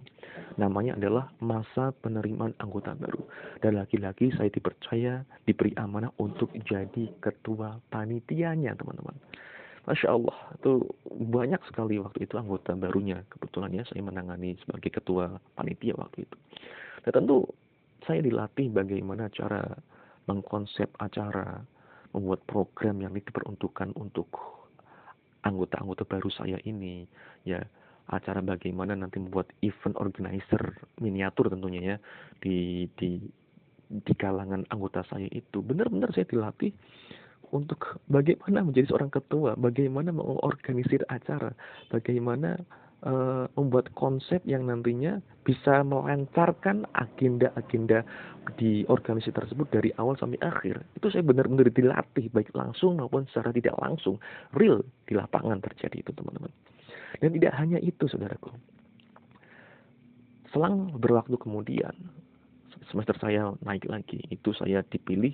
Namanya 0.55 0.95
adalah 0.99 1.31
masa 1.43 1.91
penerimaan 2.03 2.53
anggota 2.59 2.95
baru. 2.95 3.23
Dan 3.63 3.79
lagi-lagi 3.79 4.31
saya 4.35 4.51
dipercaya, 4.51 5.23
diberi 5.43 5.73
amanah 5.75 6.13
untuk 6.21 6.51
jadi 6.67 7.09
ketua 7.23 7.79
panitianya, 7.91 8.75
teman-teman. 8.77 9.15
Masya 9.89 10.11
Allah, 10.13 10.37
itu 10.53 10.85
banyak 11.09 11.61
sekali 11.65 11.97
waktu 11.97 12.29
itu 12.29 12.37
anggota 12.37 12.77
barunya. 12.77 13.25
Kebetulan 13.33 13.73
ya 13.73 13.83
saya 13.89 14.05
menangani 14.05 14.53
sebagai 14.61 15.01
ketua 15.01 15.41
panitia 15.57 15.97
waktu 15.97 16.29
itu. 16.29 16.37
Dan 17.07 17.23
tentu 17.23 17.47
saya 18.05 18.21
dilatih 18.21 18.69
bagaimana 18.69 19.31
cara 19.33 19.65
mengkonsep 20.29 20.93
acara, 21.01 21.65
membuat 22.13 22.45
program 22.45 23.01
yang 23.01 23.17
diperuntukkan 23.17 23.97
untuk 23.97 24.58
anggota-anggota 25.45 26.03
baru 26.07 26.29
saya 26.31 26.57
ini 26.65 27.05
ya. 27.45 27.61
Acara 28.09 28.41
bagaimana 28.41 28.97
nanti 28.97 29.21
membuat 29.21 29.53
event 29.61 29.93
organizer 30.01 30.81
miniatur 30.97 31.45
tentunya 31.53 31.93
ya 31.93 31.97
di 32.41 32.89
di 32.97 33.21
di 33.85 34.13
kalangan 34.17 34.65
anggota 34.73 35.05
saya 35.05 35.29
itu. 35.29 35.61
Benar-benar 35.61 36.09
saya 36.17 36.25
dilatih 36.25 36.73
untuk 37.53 38.01
bagaimana 38.09 38.65
menjadi 38.65 38.93
seorang 38.93 39.13
ketua, 39.13 39.53
bagaimana 39.57 40.09
mengorganisir 40.09 41.05
acara, 41.09 41.53
bagaimana 41.93 42.57
uh, 43.05 43.45
membuat 43.55 43.91
konsep 43.95 44.43
yang 44.43 44.67
nantinya 44.67 45.23
bisa 45.47 45.81
melancarkan 45.81 46.85
agenda-agenda 46.93 48.03
di 48.57 48.85
organisasi 48.89 49.33
tersebut 49.33 49.67
dari 49.69 49.89
awal 50.01 50.17
sampai 50.17 50.41
akhir. 50.41 50.81
Itu 50.97 51.13
saya 51.13 51.21
benar-benar 51.25 51.69
dilatih 51.69 52.29
baik 52.33 52.53
langsung 52.57 52.97
maupun 52.97 53.29
secara 53.29 53.53
tidak 53.53 53.77
langsung. 53.77 54.17
Real 54.57 54.81
di 55.05 55.13
lapangan 55.13 55.61
terjadi 55.61 56.01
itu 56.01 56.11
teman-teman. 56.13 56.51
Dan 57.19 57.29
tidak 57.35 57.53
hanya 57.57 57.77
itu 57.81 58.05
saudaraku. 58.09 58.53
Selang 60.49 60.97
berwaktu 60.97 61.37
kemudian, 61.37 61.93
semester 62.89 63.13
saya 63.21 63.53
naik 63.61 63.85
lagi, 63.85 64.21
itu 64.33 64.49
saya 64.57 64.81
dipilih 64.81 65.33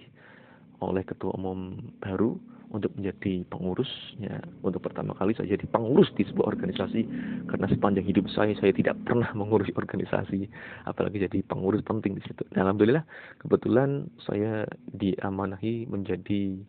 oleh 0.84 1.04
ketua 1.08 1.32
umum 1.38 1.80
baru 2.04 2.36
untuk 2.74 2.92
menjadi 3.00 3.48
pengurus 3.48 3.88
ya 4.20 4.42
untuk 4.60 4.84
pertama 4.84 5.16
kali 5.16 5.32
saya 5.32 5.56
jadi 5.56 5.64
pengurus 5.72 6.12
di 6.18 6.28
sebuah 6.28 6.52
organisasi. 6.52 7.02
Karena 7.48 7.68
sepanjang 7.72 8.04
hidup 8.04 8.28
saya 8.34 8.52
saya 8.60 8.76
tidak 8.76 9.00
pernah 9.08 9.32
mengurus 9.32 9.72
organisasi 9.72 10.50
apalagi 10.84 11.24
jadi 11.24 11.40
pengurus 11.48 11.86
penting 11.86 12.20
di 12.20 12.24
situ. 12.28 12.44
Dan 12.52 12.68
alhamdulillah 12.68 13.08
kebetulan 13.40 14.12
saya 14.20 14.68
diamanahi 14.92 15.88
menjadi 15.88 16.60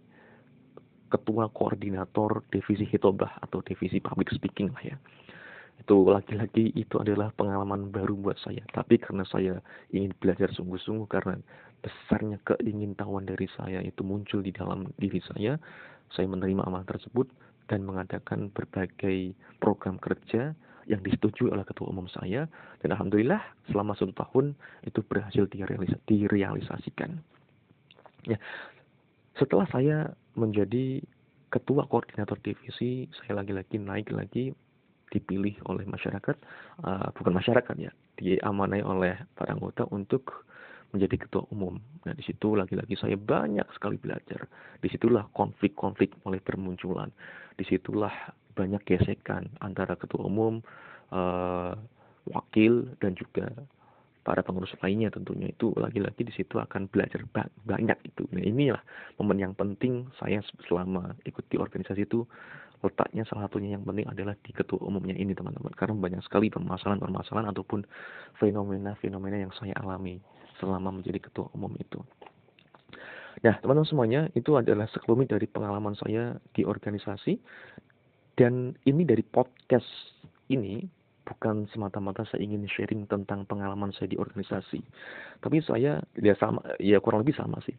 ketua 1.07 1.51
koordinator 1.55 2.43
divisi 2.51 2.87
hitobah 2.87 3.39
atau 3.43 3.63
divisi 3.63 4.03
public 4.03 4.31
speaking 4.35 4.75
lah 4.75 4.95
ya. 4.95 4.97
Itu 5.77 6.09
lagi-lagi 6.09 6.73
itu 6.73 6.97
adalah 6.99 7.31
pengalaman 7.37 7.93
baru 7.93 8.17
buat 8.17 8.41
saya. 8.41 8.65
Tapi 8.73 8.97
karena 8.97 9.23
saya 9.29 9.61
ingin 9.93 10.17
belajar 10.19 10.49
sungguh-sungguh 10.57 11.07
karena 11.07 11.37
besarnya 11.87 12.43
keingintahuan 12.43 13.23
dari 13.23 13.47
saya 13.55 13.79
itu 13.79 14.03
muncul 14.03 14.43
di 14.43 14.51
dalam 14.51 14.91
diri 14.99 15.23
saya 15.23 15.55
saya 16.11 16.27
menerima 16.27 16.67
amanah 16.67 16.87
tersebut 16.91 17.31
dan 17.71 17.87
mengadakan 17.87 18.51
berbagai 18.51 19.35
program 19.63 19.99
kerja 20.03 20.55
yang 20.87 21.03
disetujui 21.03 21.51
oleh 21.51 21.67
ketua 21.67 21.91
umum 21.91 22.07
saya 22.07 22.47
dan 22.83 22.95
alhamdulillah 22.95 23.43
selama 23.71 23.95
satu 23.99 24.15
tahun 24.15 24.55
itu 24.87 25.03
berhasil 25.03 25.51
direalis 25.51 25.91
direalisasikan. 26.07 27.19
Ya, 28.27 28.39
setelah 29.35 29.67
saya 29.71 30.15
menjadi 30.39 31.03
ketua 31.51 31.91
koordinator 31.91 32.39
divisi, 32.43 33.11
saya 33.19 33.43
lagi-lagi 33.43 33.83
naik 33.83 34.15
lagi 34.15 34.55
dipilih 35.11 35.55
oleh 35.71 35.87
masyarakat, 35.87 36.37
uh, 36.83 37.09
bukan 37.15 37.35
masyarakat 37.35 37.75
ya, 37.79 37.91
diamanai 38.19 38.83
oleh 38.83 39.15
para 39.39 39.55
anggota 39.55 39.87
untuk 39.91 40.47
menjadi 40.95 41.27
ketua 41.27 41.45
umum. 41.51 41.79
Nah, 42.07 42.15
di 42.15 42.23
situ 42.23 42.55
lagi-lagi 42.55 42.95
saya 42.99 43.19
banyak 43.19 43.67
sekali 43.75 43.99
belajar. 43.99 44.47
Di 44.79 44.89
situlah 44.91 45.27
konflik-konflik 45.35 46.15
mulai 46.23 46.39
bermunculan. 46.43 47.11
Di 47.59 47.65
situlah 47.67 48.13
banyak 48.57 48.83
gesekan 48.87 49.51
antara 49.61 49.99
ketua 49.99 50.25
umum, 50.25 50.63
uh, 51.13 51.75
wakil, 52.31 52.89
dan 53.03 53.13
juga 53.19 53.53
para 54.27 54.43
pengurus 54.43 54.75
lainnya 54.83 55.07
tentunya 55.15 55.55
itu 55.55 55.71
lagi-lagi 55.79 56.27
di 56.27 56.35
situ 56.35 56.59
akan 56.59 56.91
belajar 56.91 57.23
banyak 57.63 57.95
itu. 58.03 58.27
Nah 58.35 58.43
inilah 58.43 58.83
momen 59.23 59.39
yang 59.39 59.55
penting 59.55 60.11
saya 60.19 60.43
selama 60.67 61.15
ikut 61.23 61.47
di 61.47 61.63
organisasi 61.63 62.11
itu 62.11 62.27
letaknya 62.83 63.23
salah 63.31 63.47
satunya 63.47 63.79
yang 63.79 63.87
penting 63.87 64.05
adalah 64.11 64.35
di 64.43 64.51
ketua 64.51 64.83
umumnya 64.83 65.15
ini 65.17 65.33
teman-teman 65.33 65.73
karena 65.79 65.95
banyak 65.97 66.23
sekali 66.27 66.53
permasalahan-permasalahan 66.53 67.55
ataupun 67.55 67.87
fenomena-fenomena 68.37 69.47
yang 69.49 69.53
saya 69.57 69.73
alami 69.81 70.21
selama 70.61 70.93
menjadi 71.01 71.19
ketua 71.23 71.49
umum 71.53 71.73
itu. 71.79 72.01
Nah, 73.45 73.61
teman-teman 73.61 73.89
semuanya, 73.89 74.21
itu 74.33 74.57
adalah 74.57 74.89
sekelumit 74.89 75.29
dari 75.29 75.45
pengalaman 75.45 75.93
saya 75.95 76.41
di 76.57 76.65
organisasi. 76.65 77.37
Dan 78.37 78.77
ini 78.85 79.05
dari 79.05 79.25
podcast 79.25 79.89
ini 80.53 80.85
bukan 81.27 81.67
semata-mata 81.75 82.23
saya 82.29 82.45
ingin 82.47 82.65
sharing 82.71 83.05
tentang 83.11 83.45
pengalaman 83.45 83.91
saya 83.93 84.13
di 84.13 84.17
organisasi. 84.17 84.81
Tapi 85.43 85.59
saya 85.65 86.01
ya 86.17 86.35
sama 86.39 86.63
ya 86.79 87.03
kurang 87.03 87.27
lebih 87.27 87.37
sama 87.37 87.59
sih. 87.67 87.75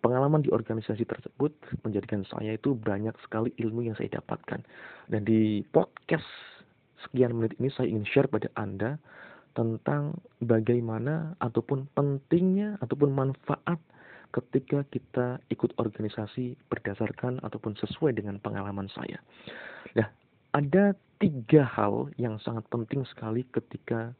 Pengalaman 0.00 0.40
di 0.40 0.48
organisasi 0.48 1.04
tersebut 1.04 1.52
menjadikan 1.84 2.24
saya 2.24 2.56
itu 2.56 2.72
banyak 2.72 3.12
sekali 3.20 3.52
ilmu 3.60 3.84
yang 3.84 3.96
saya 4.00 4.20
dapatkan. 4.20 4.64
Dan 5.12 5.28
di 5.28 5.60
podcast 5.68 6.24
sekian 7.04 7.36
menit 7.36 7.56
ini 7.60 7.68
saya 7.72 7.92
ingin 7.92 8.08
share 8.08 8.28
pada 8.28 8.48
Anda 8.56 8.96
tentang 9.54 10.16
bagaimana 10.42 11.34
ataupun 11.42 11.90
pentingnya 11.94 12.78
ataupun 12.82 13.10
manfaat 13.10 13.78
ketika 14.30 14.86
kita 14.94 15.42
ikut 15.50 15.74
organisasi 15.78 16.54
berdasarkan 16.70 17.42
ataupun 17.42 17.74
sesuai 17.78 18.14
dengan 18.14 18.38
pengalaman 18.38 18.86
saya. 18.94 19.18
Nah, 19.98 20.06
ada 20.54 20.94
tiga 21.18 21.66
hal 21.66 22.10
yang 22.14 22.38
sangat 22.40 22.62
penting 22.70 23.02
sekali 23.10 23.42
ketika 23.50 24.14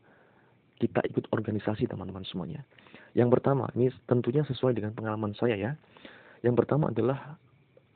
kita 0.82 1.00
ikut 1.12 1.30
organisasi 1.30 1.86
teman-teman 1.86 2.26
semuanya. 2.26 2.64
Yang 3.14 3.38
pertama, 3.38 3.68
ini 3.76 3.92
tentunya 4.08 4.42
sesuai 4.46 4.74
dengan 4.74 4.96
pengalaman 4.96 5.36
saya 5.36 5.54
ya. 5.54 5.72
Yang 6.40 6.64
pertama 6.64 6.88
adalah 6.88 7.36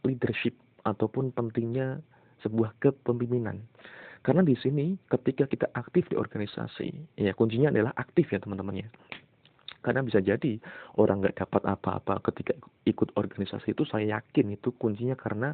leadership 0.04 0.54
ataupun 0.84 1.32
pentingnya 1.32 2.04
sebuah 2.44 2.76
kepemimpinan. 2.78 3.64
Karena 4.24 4.40
di 4.40 4.56
sini 4.56 4.96
ketika 5.04 5.44
kita 5.44 5.68
aktif 5.76 6.08
di 6.08 6.16
organisasi, 6.16 7.20
ya 7.20 7.36
kuncinya 7.36 7.68
adalah 7.68 7.92
aktif 8.00 8.32
ya 8.32 8.40
teman-teman 8.40 8.80
ya. 8.80 8.88
Karena 9.84 10.00
bisa 10.00 10.24
jadi 10.24 10.56
orang 10.96 11.20
nggak 11.20 11.44
dapat 11.44 11.60
apa-apa 11.68 12.24
ketika 12.32 12.56
ikut 12.88 13.12
organisasi 13.20 13.76
itu 13.76 13.84
saya 13.84 14.16
yakin 14.16 14.56
itu 14.56 14.72
kuncinya 14.80 15.12
karena 15.12 15.52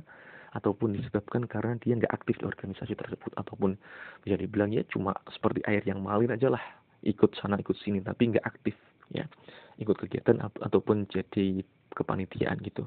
ataupun 0.55 0.95
disebabkan 0.95 1.51
karena 1.51 1.79
dia 1.83 1.99
nggak 1.99 2.15
aktif 2.15 2.39
di 2.39 2.47
organisasi 2.47 2.95
tersebut 2.95 3.35
ataupun 3.39 3.75
bisa 4.23 4.39
dibilang 4.39 4.71
ya 4.71 4.87
cuma 4.91 5.15
seperti 5.31 5.63
air 5.67 5.83
yang 5.87 6.03
mengalir 6.03 6.31
aja 6.31 6.51
lah 6.51 6.63
ikut 7.07 7.35
sana 7.39 7.59
ikut 7.59 7.75
sini 7.83 8.03
tapi 8.03 8.35
nggak 8.35 8.47
aktif 8.47 8.75
ya 9.15 9.27
ikut 9.79 9.95
kegiatan 9.99 10.39
ataupun 10.43 11.07
jadi 11.11 11.63
kepanitiaan 11.95 12.59
gitu. 12.63 12.87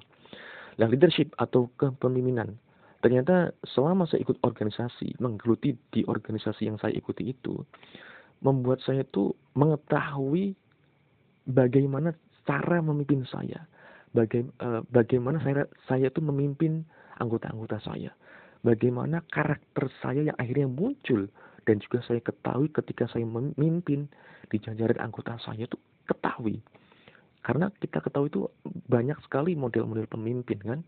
Nah 0.79 0.87
leadership 0.87 1.31
atau 1.39 1.67
kepemimpinan 1.75 2.55
Ternyata 3.03 3.51
selama 3.67 4.07
saya 4.07 4.23
ikut 4.23 4.39
organisasi, 4.47 5.19
menggeluti 5.19 5.75
di 5.91 6.07
organisasi 6.07 6.71
yang 6.71 6.79
saya 6.79 6.95
ikuti 6.95 7.35
itu, 7.35 7.59
membuat 8.39 8.79
saya 8.79 9.03
itu 9.03 9.35
mengetahui 9.59 10.55
bagaimana 11.51 12.15
cara 12.47 12.79
memimpin 12.79 13.27
saya, 13.27 13.67
baga, 14.15 14.39
uh, 14.63 14.79
bagaimana 14.87 15.43
saya 15.43 15.67
saya 15.91 16.07
itu 16.07 16.23
memimpin 16.23 16.87
anggota-anggota 17.19 17.83
saya, 17.83 18.15
bagaimana 18.63 19.19
karakter 19.35 19.91
saya 19.99 20.23
yang 20.31 20.37
akhirnya 20.39 20.71
muncul 20.71 21.27
dan 21.67 21.83
juga 21.83 21.99
saya 22.07 22.23
ketahui 22.23 22.71
ketika 22.71 23.11
saya 23.11 23.27
memimpin 23.27 24.07
di 24.47 24.57
jajaran 24.63 24.99
anggota 25.03 25.35
saya 25.43 25.67
itu 25.67 25.75
ketahui. 26.07 26.63
Karena 27.43 27.67
kita 27.83 27.99
ketahui 27.99 28.31
itu 28.31 28.47
banyak 28.87 29.19
sekali 29.27 29.59
model-model 29.59 30.07
pemimpin 30.07 30.59
kan 30.63 30.79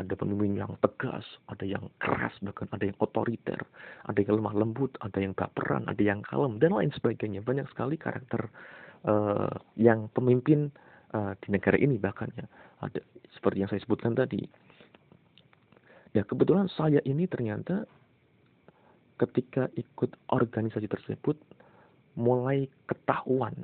ada 0.00 0.14
pemimpin 0.16 0.56
yang 0.56 0.72
tegas, 0.80 1.24
ada 1.52 1.68
yang 1.68 1.84
keras, 2.00 2.32
bahkan 2.40 2.64
ada 2.72 2.88
yang 2.88 2.96
otoriter, 2.96 3.60
ada 4.08 4.16
yang 4.16 4.40
lemah 4.40 4.54
lembut, 4.56 4.96
ada 5.04 5.20
yang 5.20 5.36
baperan, 5.36 5.84
ada 5.84 6.00
yang 6.00 6.24
kalem, 6.24 6.56
dan 6.56 6.72
lain 6.72 6.88
sebagainya. 6.96 7.44
Banyak 7.44 7.68
sekali 7.68 8.00
karakter 8.00 8.48
uh, 9.04 9.52
yang 9.76 10.08
pemimpin 10.16 10.72
uh, 11.12 11.36
di 11.44 11.52
negara 11.52 11.76
ini 11.76 12.00
bahkan 12.00 12.32
ya. 12.32 12.48
Ada 12.80 13.04
seperti 13.36 13.58
yang 13.60 13.68
saya 13.68 13.84
sebutkan 13.84 14.16
tadi. 14.16 14.40
Ya 16.16 16.24
kebetulan 16.24 16.72
saya 16.72 17.00
ini 17.04 17.28
ternyata 17.28 17.84
ketika 19.20 19.68
ikut 19.76 20.12
organisasi 20.32 20.88
tersebut 20.88 21.36
mulai 22.16 22.68
ketahuan 22.88 23.54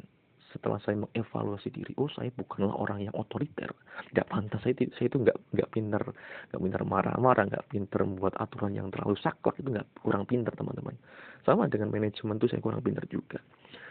setelah 0.49 0.81
saya 0.81 0.97
mengevaluasi 1.05 1.69
diri, 1.69 1.93
oh 2.01 2.09
saya 2.09 2.33
bukanlah 2.33 2.73
orang 2.73 3.05
yang 3.05 3.13
otoriter, 3.13 3.69
tidak 4.13 4.27
pantas 4.33 4.65
saya, 4.65 4.73
saya 4.97 5.07
itu 5.13 5.21
nggak 5.21 5.37
nggak 5.53 5.69
pinter, 5.69 6.03
nggak 6.49 6.61
pinter 6.65 6.83
marah-marah, 6.89 7.45
nggak 7.53 7.67
pinter 7.69 8.01
membuat 8.01 8.33
aturan 8.41 8.73
yang 8.73 8.89
terlalu 8.89 9.21
saklek 9.21 9.61
itu 9.61 9.69
nggak 9.69 9.89
kurang 10.01 10.25
pinter 10.25 10.53
teman-teman. 10.57 10.97
Sama 11.45 11.69
dengan 11.69 11.93
manajemen 11.93 12.41
itu 12.41 12.49
saya 12.49 12.65
kurang 12.65 12.81
pinter 12.81 13.05
juga. 13.13 13.41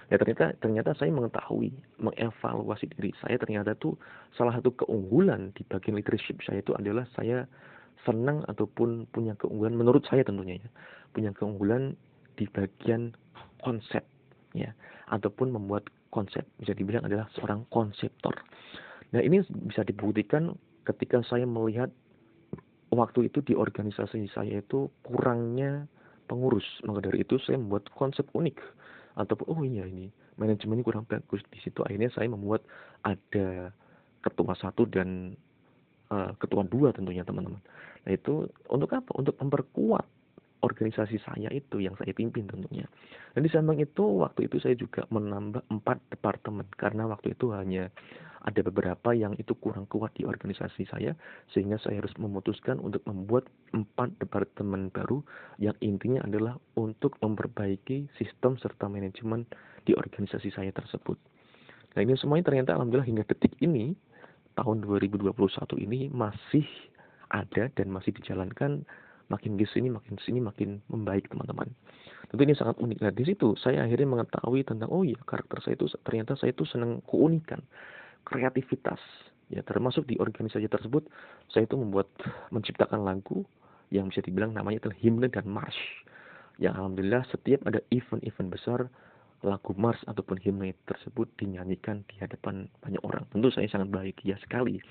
Ya 0.07 0.15
ternyata 0.17 0.55
ternyata 0.57 0.95
saya 0.97 1.11
mengetahui, 1.13 1.69
mengevaluasi 2.01 2.89
diri 2.95 3.13
saya 3.21 3.37
ternyata 3.37 3.77
tuh 3.77 3.99
salah 4.33 4.55
satu 4.55 4.73
keunggulan 4.73 5.53
di 5.53 5.61
bagian 5.67 5.99
leadership 5.99 6.41
saya 6.47 6.63
itu 6.63 6.73
adalah 6.73 7.05
saya 7.13 7.45
senang 8.07 8.41
ataupun 8.47 9.05
punya 9.11 9.35
keunggulan 9.35 9.75
menurut 9.75 10.01
saya 10.07 10.23
tentunya 10.23 10.57
ya, 10.57 10.69
punya 11.11 11.35
keunggulan 11.35 11.93
di 12.39 12.47
bagian 12.49 13.11
konsep 13.61 14.01
ya 14.55 14.71
ataupun 15.11 15.51
membuat 15.51 15.91
konsep 16.09 16.43
bisa 16.59 16.73
dibilang 16.73 17.05
adalah 17.05 17.27
seorang 17.35 17.67
konseptor. 17.69 18.33
Nah 19.15 19.21
ini 19.23 19.43
bisa 19.67 19.83
dibuktikan 19.87 20.55
ketika 20.83 21.23
saya 21.23 21.43
melihat 21.43 21.91
waktu 22.91 23.27
itu 23.27 23.43
di 23.43 23.53
organisasi 23.55 24.31
saya 24.31 24.63
itu 24.63 24.87
kurangnya 25.03 25.87
pengurus. 26.27 26.65
Maka 26.83 27.11
dari 27.11 27.23
itu 27.23 27.39
saya 27.43 27.59
membuat 27.59 27.87
konsep 27.95 28.27
unik 28.31 28.59
ataupun 29.17 29.45
oh 29.49 29.61
iya 29.65 29.83
ini 29.87 30.11
manajemennya 30.37 30.85
kurang 30.85 31.05
bagus 31.09 31.41
di 31.49 31.57
situ 31.65 31.81
akhirnya 31.81 32.13
saya 32.13 32.29
membuat 32.29 32.61
ada 33.01 33.73
ketua 34.21 34.53
satu 34.53 34.85
dan 34.85 35.33
uh, 36.13 36.31
ketua 36.37 36.63
dua 36.67 36.93
tentunya 36.93 37.25
teman-teman. 37.25 37.59
Nah 38.05 38.11
itu 38.13 38.45
untuk 38.69 38.93
apa? 38.93 39.09
Untuk 39.17 39.35
memperkuat 39.41 40.05
organisasi 40.65 41.21
saya 41.21 41.49
itu 41.53 41.83
yang 41.83 41.93
saya 41.99 42.13
pimpin 42.13 42.49
tentunya. 42.49 42.85
Dan 43.33 43.45
di 43.45 43.51
samping 43.51 43.81
itu 43.83 44.03
waktu 44.23 44.49
itu 44.49 44.57
saya 44.57 44.73
juga 44.73 45.05
menambah 45.13 45.65
empat 45.69 45.97
departemen 46.13 46.65
karena 46.75 47.05
waktu 47.05 47.37
itu 47.37 47.53
hanya 47.53 47.89
ada 48.47 48.63
beberapa 48.63 49.11
yang 49.11 49.35
itu 49.35 49.51
kurang 49.59 49.83
kuat 49.91 50.15
di 50.15 50.23
organisasi 50.23 50.87
saya 50.87 51.11
sehingga 51.51 51.75
saya 51.83 51.99
harus 51.99 52.15
memutuskan 52.15 52.79
untuk 52.79 53.03
membuat 53.03 53.43
empat 53.75 54.15
departemen 54.23 54.87
baru 54.87 55.19
yang 55.59 55.75
intinya 55.83 56.23
adalah 56.23 56.55
untuk 56.79 57.19
memperbaiki 57.19 58.07
sistem 58.15 58.55
serta 58.55 58.87
manajemen 58.87 59.43
di 59.83 59.91
organisasi 59.91 60.47
saya 60.55 60.71
tersebut. 60.71 61.19
Nah 61.93 62.01
ini 62.07 62.15
semuanya 62.15 62.47
ternyata 62.47 62.79
alhamdulillah 62.79 63.09
hingga 63.09 63.27
detik 63.27 63.51
ini 63.59 63.91
tahun 64.55 64.85
2021 64.85 65.33
ini 65.83 66.07
masih 66.07 66.65
ada 67.27 67.67
dan 67.75 67.87
masih 67.91 68.15
dijalankan 68.15 68.87
makin 69.27 69.59
di 69.59 69.67
sini 69.67 69.91
makin 69.91 70.15
sini 70.23 70.39
makin 70.39 70.79
membaik 70.87 71.27
teman-teman. 71.31 71.67
Tentu 72.27 72.41
ini 72.43 72.55
sangat 72.55 72.79
unik. 72.79 72.99
Nah 73.03 73.11
di 73.11 73.23
situ 73.23 73.55
saya 73.59 73.83
akhirnya 73.87 74.07
mengetahui 74.19 74.67
tentang 74.67 74.91
oh 74.91 75.03
iya 75.03 75.19
karakter 75.23 75.63
saya 75.63 75.79
itu 75.79 75.87
ternyata 76.03 76.35
saya 76.35 76.51
itu 76.51 76.63
senang 76.67 76.99
keunikan 77.07 77.63
kreativitas. 78.27 78.99
Ya 79.47 79.63
termasuk 79.63 80.03
di 80.07 80.19
organisasi 80.19 80.67
tersebut 80.67 81.07
saya 81.47 81.63
itu 81.63 81.79
membuat 81.79 82.11
menciptakan 82.51 83.07
lagu 83.07 83.47
yang 83.87 84.11
bisa 84.11 84.19
dibilang 84.19 84.51
namanya 84.51 84.87
adalah 84.87 84.97
himne 84.99 85.27
dan 85.31 85.47
march. 85.47 85.79
Yang 86.59 86.73
alhamdulillah 86.83 87.23
setiap 87.31 87.63
ada 87.63 87.79
event-event 87.93 88.49
besar 88.51 88.79
lagu 89.45 89.73
mars 89.77 90.01
ataupun 90.09 90.41
himne 90.41 90.73
tersebut 90.89 91.29
dinyanyikan 91.37 92.01
di 92.09 92.17
hadapan 92.17 92.65
banyak 92.81 93.01
orang 93.05 93.21
tentu 93.29 93.53
saya 93.53 93.69
sangat 93.69 93.93
bahagia 93.93 94.33
sekali 94.41 94.81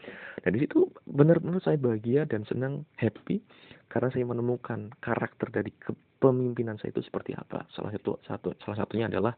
dan 0.46 0.54
di 0.54 0.62
situ 0.62 0.86
benar-benar 1.10 1.58
saya 1.66 1.74
bahagia 1.74 2.22
dan 2.30 2.46
senang 2.46 2.86
happy 2.94 3.42
karena 3.90 4.10
saya 4.10 4.26
menemukan 4.26 4.90
karakter 5.02 5.48
dari 5.50 5.70
kepemimpinan 5.78 6.76
saya 6.76 6.90
itu 6.90 7.06
seperti 7.06 7.32
apa. 7.38 7.64
Salah 7.72 7.94
satu 7.94 8.18
satu 8.26 8.48
salah 8.64 8.82
satunya 8.82 9.06
adalah 9.06 9.34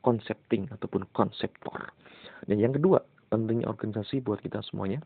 konsepting 0.00 0.70
ataupun 0.72 1.04
konseptor. 1.12 1.92
Dan 2.48 2.56
yang 2.56 2.72
kedua, 2.72 3.04
pentingnya 3.28 3.68
organisasi 3.68 4.24
buat 4.24 4.40
kita 4.40 4.64
semuanya. 4.64 5.04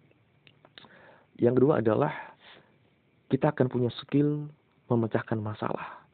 Yang 1.43 1.59
kedua 1.59 1.83
adalah 1.83 2.13
kita 3.27 3.51
akan 3.51 3.67
punya 3.67 3.91
skill 3.99 4.47
memecahkan 4.87 5.41
masalah. 5.43 6.07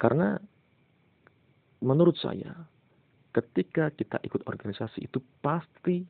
Karena 0.00 0.40
menurut 1.84 2.16
saya 2.16 2.56
ketika 3.36 3.92
kita 3.92 4.16
ikut 4.24 4.46
organisasi 4.48 5.04
itu 5.04 5.20
pasti 5.44 6.06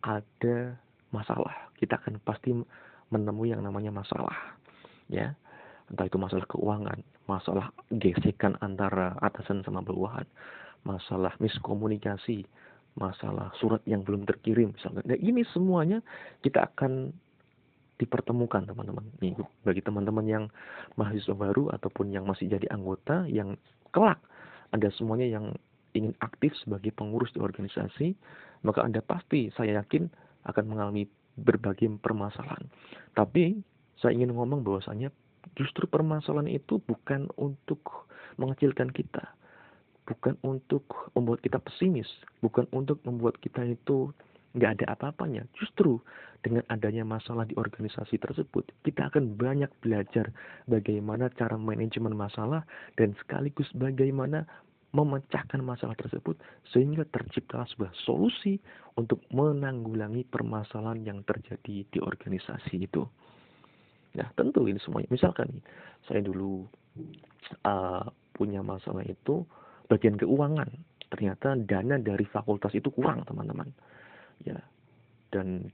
ada 0.00 0.74
masalah. 1.12 1.68
Kita 1.76 2.00
akan 2.00 2.22
pasti 2.24 2.54
menemui 3.12 3.52
yang 3.52 3.60
namanya 3.60 3.92
masalah 3.92 4.56
ya 5.12 5.36
entah 5.92 6.08
itu 6.08 6.16
masalah 6.16 6.48
keuangan, 6.48 6.98
masalah 7.28 7.68
gesekan 7.92 8.56
antara 8.64 9.12
atasan 9.20 9.60
sama 9.60 9.84
bawahan, 9.84 10.24
masalah 10.88 11.36
miskomunikasi, 11.36 12.48
masalah 12.96 13.52
surat 13.60 13.84
yang 13.84 14.00
belum 14.00 14.24
terkirim 14.24 14.72
misalnya. 14.72 15.04
Dan 15.04 15.20
ini 15.20 15.44
semuanya 15.52 16.00
kita 16.40 16.64
akan 16.72 17.12
dipertemukan 18.00 18.64
teman-teman. 18.64 19.04
Nih 19.20 19.36
bagi 19.68 19.84
teman-teman 19.84 20.24
yang 20.24 20.44
mahasiswa 20.96 21.36
baru 21.36 21.68
ataupun 21.76 22.08
yang 22.08 22.24
masih 22.24 22.48
jadi 22.48 22.72
anggota 22.72 23.28
yang 23.28 23.60
kelak 23.92 24.18
ada 24.72 24.88
semuanya 24.96 25.28
yang 25.28 25.52
ingin 25.92 26.16
aktif 26.24 26.56
sebagai 26.64 26.92
pengurus 26.96 27.32
di 27.36 27.40
organisasi, 27.40 28.16
maka 28.64 28.80
Anda 28.80 29.04
pasti 29.04 29.52
saya 29.52 29.84
yakin 29.84 30.08
akan 30.48 30.64
mengalami 30.64 31.04
berbagai 31.36 31.88
permasalahan. 32.00 32.64
Tapi 33.12 33.60
saya 34.00 34.16
ingin 34.16 34.32
ngomong 34.32 34.64
bahwasanya 34.64 35.12
justru 35.54 35.84
permasalahan 35.88 36.48
itu 36.48 36.80
bukan 36.88 37.28
untuk 37.36 38.08
mengecilkan 38.40 38.88
kita, 38.90 39.36
bukan 40.08 40.34
untuk 40.42 41.12
membuat 41.12 41.44
kita 41.44 41.60
pesimis, 41.60 42.08
bukan 42.40 42.64
untuk 42.72 42.98
membuat 43.04 43.36
kita 43.44 43.62
itu 43.68 44.10
nggak 44.56 44.80
ada 44.80 44.86
apa-apanya. 44.96 45.44
Justru 45.56 46.00
dengan 46.42 46.66
adanya 46.68 47.06
masalah 47.06 47.46
di 47.46 47.54
organisasi 47.54 48.18
tersebut, 48.18 48.68
kita 48.82 49.08
akan 49.08 49.38
banyak 49.38 49.70
belajar 49.80 50.28
bagaimana 50.68 51.30
cara 51.38 51.54
manajemen 51.56 52.12
masalah 52.12 52.66
dan 52.98 53.16
sekaligus 53.22 53.70
bagaimana 53.78 54.44
memecahkan 54.92 55.64
masalah 55.64 55.96
tersebut 55.96 56.36
sehingga 56.68 57.08
tercipta 57.08 57.64
sebuah 57.72 57.96
solusi 58.04 58.60
untuk 59.00 59.24
menanggulangi 59.32 60.28
permasalahan 60.28 61.00
yang 61.00 61.18
terjadi 61.24 61.88
di 61.88 61.98
organisasi 61.98 62.76
itu. 62.76 63.08
Nah, 64.12 64.28
tentu 64.36 64.68
ini 64.68 64.76
semuanya. 64.84 65.08
Misalkan 65.08 65.48
nih, 65.48 65.64
saya 66.04 66.20
dulu 66.20 66.68
uh, 67.64 68.04
punya 68.36 68.60
masalah 68.60 69.00
itu 69.08 69.48
bagian 69.88 70.20
keuangan. 70.20 70.68
Ternyata 71.08 71.56
dana 71.64 71.96
dari 71.96 72.28
fakultas 72.28 72.76
itu 72.76 72.92
kurang, 72.92 73.24
teman-teman. 73.24 73.72
Ya. 74.44 74.58
Dan 75.32 75.72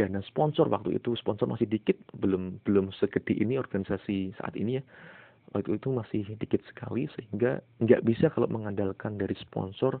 dana 0.00 0.24
sponsor 0.24 0.72
waktu 0.72 0.96
itu 0.96 1.12
sponsor 1.20 1.44
masih 1.44 1.68
dikit, 1.68 2.00
belum 2.16 2.64
belum 2.64 2.88
segede 2.96 3.36
ini 3.36 3.60
organisasi 3.60 4.32
saat 4.40 4.56
ini 4.56 4.80
ya. 4.80 4.84
Waktu 5.50 5.82
itu 5.82 5.90
masih 5.90 6.22
dikit 6.38 6.62
sekali 6.70 7.10
sehingga 7.18 7.58
nggak 7.82 8.06
bisa 8.06 8.30
kalau 8.30 8.46
mengandalkan 8.46 9.18
dari 9.18 9.34
sponsor 9.36 9.98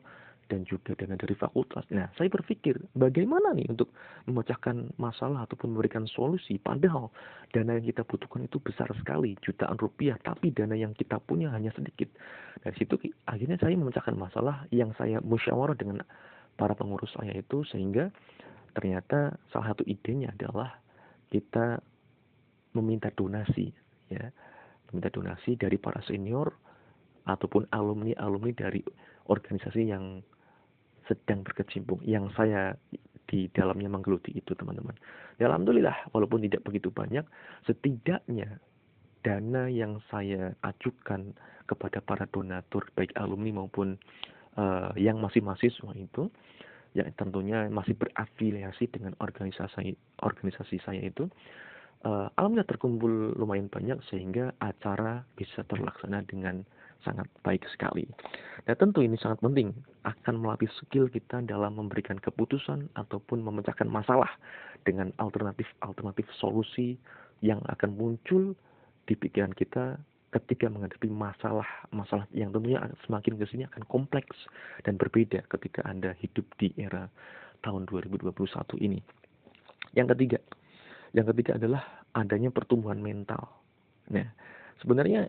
dan 0.50 0.66
juga 0.66 0.98
dana 0.98 1.14
dari 1.14 1.38
fakultas. 1.38 1.86
Nah, 1.94 2.10
saya 2.18 2.26
berpikir 2.26 2.74
bagaimana 2.98 3.54
nih 3.54 3.70
untuk 3.70 3.94
memecahkan 4.26 4.98
masalah 4.98 5.46
ataupun 5.46 5.70
memberikan 5.70 6.10
solusi 6.10 6.58
padahal 6.58 7.14
dana 7.54 7.78
yang 7.78 7.86
kita 7.86 8.02
butuhkan 8.02 8.50
itu 8.50 8.58
besar 8.58 8.90
sekali, 8.98 9.38
jutaan 9.46 9.78
rupiah, 9.78 10.18
tapi 10.26 10.50
dana 10.50 10.74
yang 10.74 10.90
kita 10.98 11.22
punya 11.22 11.54
hanya 11.54 11.70
sedikit. 11.78 12.10
Dari 12.66 12.74
situ 12.76 12.98
akhirnya 13.30 13.56
saya 13.62 13.78
memecahkan 13.78 14.18
masalah 14.18 14.66
yang 14.74 14.90
saya 14.98 15.22
musyawarah 15.22 15.78
dengan 15.78 16.02
para 16.60 16.76
pengurus 16.76 17.08
saya 17.16 17.32
itu 17.32 17.64
sehingga 17.72 18.12
ternyata 18.76 19.40
salah 19.48 19.72
satu 19.72 19.88
idenya 19.88 20.28
adalah 20.36 20.76
kita 21.32 21.80
meminta 22.76 23.08
donasi 23.16 23.72
ya 24.12 24.28
meminta 24.92 25.08
donasi 25.08 25.56
dari 25.56 25.80
para 25.80 26.04
senior 26.04 26.52
ataupun 27.24 27.64
alumni-alumni 27.72 28.52
dari 28.52 28.84
organisasi 29.32 29.88
yang 29.88 30.20
sedang 31.08 31.40
berkecimpung 31.42 32.04
yang 32.04 32.28
saya 32.36 32.76
di 33.30 33.46
dalamnya 33.54 33.86
menggeluti 33.86 34.34
itu 34.34 34.58
teman-teman. 34.58 34.94
Ya, 35.38 35.46
Alhamdulillah 35.46 36.10
walaupun 36.10 36.42
tidak 36.42 36.66
begitu 36.66 36.90
banyak 36.90 37.22
setidaknya 37.66 38.58
dana 39.22 39.70
yang 39.70 40.02
saya 40.10 40.54
ajukan 40.66 41.34
kepada 41.70 42.02
para 42.02 42.26
donatur 42.34 42.82
baik 42.98 43.14
alumni 43.14 43.62
maupun 43.62 43.94
uh, 44.56 44.90
yang 44.98 45.20
masih 45.20 45.44
mahasiswa 45.44 45.92
itu 45.94 46.30
ya 46.90 47.06
tentunya 47.14 47.70
masih 47.70 47.94
berafiliasi 47.94 48.90
dengan 48.90 49.14
organisasi 49.22 49.94
organisasi 50.26 50.82
saya 50.82 50.98
itu 50.98 51.30
uh, 52.02 52.26
alhamdulillah 52.34 52.66
terkumpul 52.66 53.36
lumayan 53.38 53.70
banyak 53.70 53.98
sehingga 54.10 54.50
acara 54.58 55.22
bisa 55.38 55.62
terlaksana 55.70 56.26
dengan 56.26 56.66
sangat 57.00 57.24
baik 57.40 57.64
sekali. 57.72 58.04
Nah 58.68 58.76
tentu 58.76 59.00
ini 59.00 59.16
sangat 59.16 59.40
penting 59.40 59.72
akan 60.04 60.34
melatih 60.36 60.68
skill 60.84 61.08
kita 61.08 61.40
dalam 61.48 61.80
memberikan 61.80 62.20
keputusan 62.20 62.92
ataupun 62.92 63.40
memecahkan 63.40 63.88
masalah 63.88 64.28
dengan 64.84 65.08
alternatif-alternatif 65.16 66.28
solusi 66.36 67.00
yang 67.40 67.60
akan 67.72 67.96
muncul 67.96 68.52
di 69.08 69.16
pikiran 69.16 69.52
kita 69.56 69.96
ketika 70.30 70.70
menghadapi 70.70 71.10
masalah-masalah 71.10 72.26
yang 72.30 72.54
tentunya 72.54 72.78
semakin 73.02 73.34
ke 73.34 73.44
sini 73.50 73.62
akan 73.66 73.82
kompleks 73.90 74.46
dan 74.86 74.94
berbeda 74.94 75.42
ketika 75.50 75.82
Anda 75.82 76.14
hidup 76.22 76.46
di 76.62 76.70
era 76.78 77.10
tahun 77.66 77.90
2021 77.90 78.30
ini. 78.78 79.02
Yang 79.98 80.14
ketiga, 80.14 80.38
yang 81.18 81.26
ketiga 81.34 81.58
adalah 81.58 81.82
adanya 82.14 82.54
pertumbuhan 82.54 83.02
mental. 83.02 83.42
Nah, 84.14 84.26
sebenarnya 84.78 85.26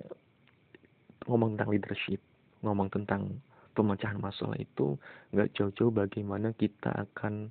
ngomong 1.26 1.58
tentang 1.58 1.70
leadership, 1.74 2.22
ngomong 2.62 2.94
tentang 2.94 3.42
pemecahan 3.74 4.22
masalah 4.22 4.58
itu 4.62 5.00
nggak 5.34 5.50
jauh-jauh 5.58 5.90
bagaimana 5.90 6.54
kita 6.54 6.94
akan 6.94 7.50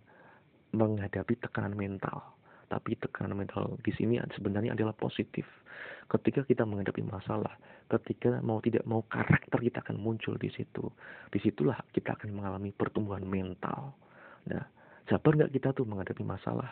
menghadapi 0.70 1.34
tekanan 1.42 1.74
mental 1.74 2.22
tapi 2.70 2.94
tekanan 2.94 3.34
mental 3.34 3.74
di 3.82 3.90
sini 3.90 4.22
sebenarnya 4.30 4.78
adalah 4.78 4.94
positif. 4.94 5.42
Ketika 6.06 6.46
kita 6.46 6.62
menghadapi 6.62 7.02
masalah, 7.02 7.50
ketika 7.90 8.38
mau 8.46 8.62
tidak 8.62 8.86
mau 8.86 9.02
karakter 9.10 9.58
kita 9.58 9.82
akan 9.82 9.98
muncul 9.98 10.38
di 10.38 10.50
situ. 10.54 10.86
Di 11.34 11.38
situlah 11.42 11.78
kita 11.90 12.14
akan 12.14 12.30
mengalami 12.30 12.70
pertumbuhan 12.70 13.26
mental. 13.26 13.94
Nah, 14.46 14.62
sabar 15.10 15.34
nggak 15.34 15.50
kita 15.54 15.74
tuh 15.74 15.86
menghadapi 15.86 16.22
masalah, 16.22 16.70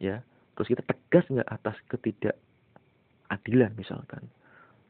ya. 0.00 0.24
Terus 0.56 0.68
kita 0.72 0.82
tegas 0.84 1.24
nggak 1.28 1.48
atas 1.48 1.76
ketidakadilan 1.92 3.72
misalkan. 3.76 4.24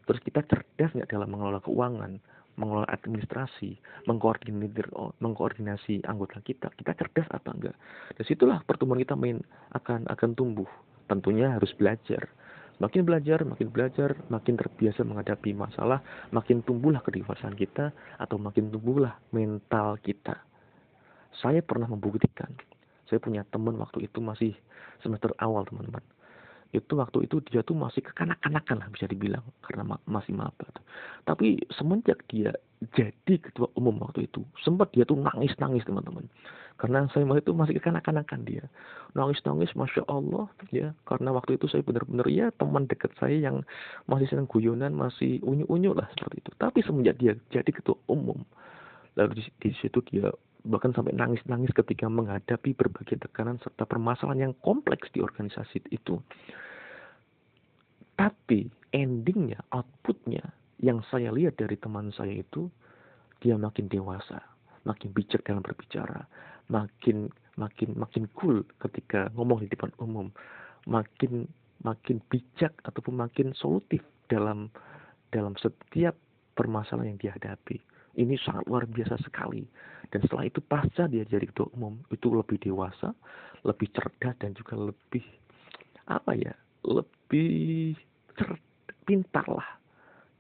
Terus 0.06 0.20
kita 0.22 0.42
cerdas 0.46 0.90
nggak 0.94 1.10
dalam 1.10 1.30
mengelola 1.30 1.62
keuangan, 1.62 2.18
mengelola 2.60 2.88
administrasi, 2.92 3.80
mengkoordinir, 4.04 4.88
mengkoordinasi 5.18 6.04
anggota 6.04 6.38
kita, 6.44 6.68
kita 6.76 6.92
cerdas 6.96 7.28
apa 7.32 7.48
enggak? 7.52 7.76
Dari 8.16 8.26
situlah 8.28 8.60
pertumbuhan 8.64 9.00
kita 9.00 9.16
main 9.16 9.40
akan 9.72 10.08
akan 10.08 10.30
tumbuh. 10.36 10.68
Tentunya 11.08 11.56
harus 11.56 11.72
belajar. 11.76 12.28
Makin 12.80 13.06
belajar, 13.06 13.46
makin 13.46 13.68
belajar, 13.70 14.18
makin 14.26 14.58
terbiasa 14.58 15.06
menghadapi 15.06 15.54
masalah, 15.54 16.02
makin 16.34 16.66
tumbuhlah 16.66 17.04
kedewasaan 17.04 17.54
kita 17.54 17.94
atau 18.18 18.36
makin 18.40 18.74
tumbuhlah 18.74 19.16
mental 19.30 20.00
kita. 20.02 20.40
Saya 21.38 21.62
pernah 21.62 21.86
membuktikan. 21.86 22.50
Saya 23.06 23.22
punya 23.22 23.44
teman 23.48 23.76
waktu 23.76 24.08
itu 24.08 24.18
masih 24.18 24.52
semester 25.04 25.30
awal, 25.38 25.68
teman-teman 25.68 26.02
itu 26.72 26.92
waktu 26.96 27.28
itu 27.28 27.44
dia 27.52 27.60
tuh 27.60 27.76
masih 27.76 28.00
kekanak-kanakan 28.00 28.80
lah 28.80 28.88
bisa 28.88 29.04
dibilang 29.04 29.44
karena 29.60 29.84
ma 29.84 29.96
masih 30.08 30.32
maba. 30.32 30.68
Tapi 31.28 31.60
semenjak 31.68 32.24
dia 32.32 32.56
jadi 32.96 33.38
ketua 33.38 33.68
umum 33.76 34.00
waktu 34.00 34.26
itu, 34.26 34.40
sempat 34.64 34.90
dia 34.96 35.04
tuh 35.04 35.20
nangis-nangis 35.20 35.84
teman-teman. 35.84 36.26
Karena 36.80 37.06
saya 37.12 37.28
itu 37.38 37.52
masih 37.54 37.78
kekanak-kanakan 37.78 38.42
dia. 38.42 38.64
Nangis-nangis 39.14 39.70
Masya 39.76 40.02
Allah 40.08 40.50
ya. 40.74 40.90
Karena 41.06 41.30
waktu 41.30 41.60
itu 41.60 41.70
saya 41.70 41.84
benar-benar 41.84 42.26
ya 42.26 42.50
teman 42.56 42.88
dekat 42.88 43.12
saya 43.20 43.38
yang 43.38 43.62
masih 44.10 44.26
senang 44.26 44.48
guyonan, 44.50 44.96
masih 44.96 45.38
unyu-unyu 45.44 45.94
lah 45.94 46.08
seperti 46.16 46.42
itu. 46.42 46.50
Tapi 46.58 46.82
semenjak 46.82 47.20
dia 47.20 47.38
jadi 47.54 47.70
ketua 47.70 47.94
umum, 48.10 48.40
lalu 49.14 49.38
di, 49.38 49.42
di 49.62 49.70
situ 49.78 50.02
dia 50.10 50.32
bahkan 50.62 50.94
sampai 50.94 51.14
nangis-nangis 51.14 51.74
ketika 51.74 52.06
menghadapi 52.06 52.74
berbagai 52.78 53.18
tekanan 53.18 53.58
serta 53.58 53.82
permasalahan 53.82 54.50
yang 54.50 54.54
kompleks 54.62 55.10
di 55.10 55.18
organisasi 55.18 55.82
itu. 55.90 56.22
Tapi 58.14 58.70
endingnya, 58.94 59.58
outputnya 59.74 60.42
yang 60.78 61.02
saya 61.10 61.34
lihat 61.34 61.58
dari 61.58 61.74
teman 61.74 62.14
saya 62.14 62.38
itu 62.38 62.70
dia 63.42 63.58
makin 63.58 63.90
dewasa, 63.90 64.38
makin 64.86 65.10
bijak 65.10 65.42
dalam 65.42 65.62
berbicara, 65.66 66.22
makin 66.70 67.26
makin 67.58 67.98
makin 67.98 68.30
cool 68.38 68.62
ketika 68.86 69.26
ngomong 69.34 69.66
di 69.66 69.68
depan 69.70 69.90
umum, 69.98 70.30
makin 70.86 71.50
makin 71.82 72.22
bijak 72.30 72.70
ataupun 72.86 73.18
makin 73.18 73.50
solutif 73.58 74.02
dalam 74.30 74.70
dalam 75.34 75.58
setiap 75.58 76.14
permasalahan 76.54 77.16
yang 77.16 77.20
dihadapi. 77.20 77.80
Ini 78.12 78.36
sangat 78.44 78.68
luar 78.68 78.84
biasa 78.84 79.16
sekali. 79.24 79.64
Dan 80.12 80.20
setelah 80.28 80.44
itu 80.44 80.60
pasca 80.60 81.08
dia 81.08 81.24
jadi 81.24 81.48
ketua 81.48 81.72
umum 81.72 81.96
itu 82.12 82.28
lebih 82.28 82.60
dewasa, 82.60 83.16
lebih 83.64 83.88
cerdas 83.96 84.36
dan 84.36 84.52
juga 84.52 84.76
lebih 84.76 85.24
apa 86.04 86.36
ya, 86.36 86.52
lebih 86.84 87.96
pintar 89.08 89.48
lah. 89.48 89.80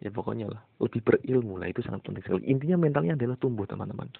Ya 0.02 0.10
pokoknya 0.10 0.50
lah 0.50 0.62
lebih 0.82 1.00
berilmu 1.06 1.62
lah 1.62 1.70
itu 1.70 1.80
sangat 1.80 2.02
penting 2.02 2.26
sekali. 2.26 2.42
Intinya 2.50 2.76
mentalnya 2.76 3.14
adalah 3.14 3.38
tumbuh 3.38 3.64
teman-teman. 3.64 4.10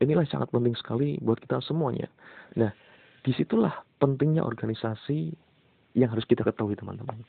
Inilah 0.00 0.24
sangat 0.26 0.48
penting 0.50 0.72
sekali 0.74 1.20
buat 1.20 1.38
kita 1.38 1.60
semuanya. 1.62 2.08
Nah 2.56 2.72
di 3.22 3.30
situlah 3.36 3.84
pentingnya 4.00 4.42
organisasi 4.42 5.30
yang 5.94 6.10
harus 6.10 6.24
kita 6.24 6.42
ketahui 6.42 6.74
teman-teman. 6.74 7.22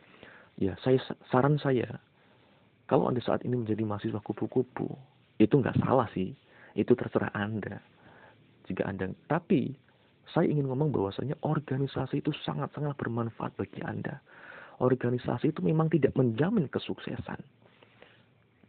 Ya 0.58 0.80
saya 0.82 0.98
saran 1.28 1.60
saya 1.60 2.00
kalau 2.88 3.12
anda 3.12 3.20
saat 3.20 3.44
ini 3.44 3.60
menjadi 3.60 3.84
mahasiswa 3.84 4.24
kupu-kupu 4.24 4.96
itu 5.43 5.60
nggak 5.60 5.75
salah 5.84 6.08
sih 6.15 6.32
itu 6.79 6.95
terserah 6.95 7.36
anda 7.36 7.84
jika 8.65 8.88
anda 8.88 9.12
tapi 9.27 9.75
saya 10.32 10.47
ingin 10.47 10.71
ngomong 10.71 10.95
bahwasanya 10.95 11.36
organisasi 11.43 12.23
itu 12.23 12.32
sangat-sangat 12.47 12.95
bermanfaat 12.95 13.51
bagi 13.60 13.84
anda 13.84 14.23
organisasi 14.82 15.53
itu 15.53 15.62
memang 15.62 15.91
tidak 15.91 16.15
menjamin 16.17 16.65
kesuksesan. 16.71 17.39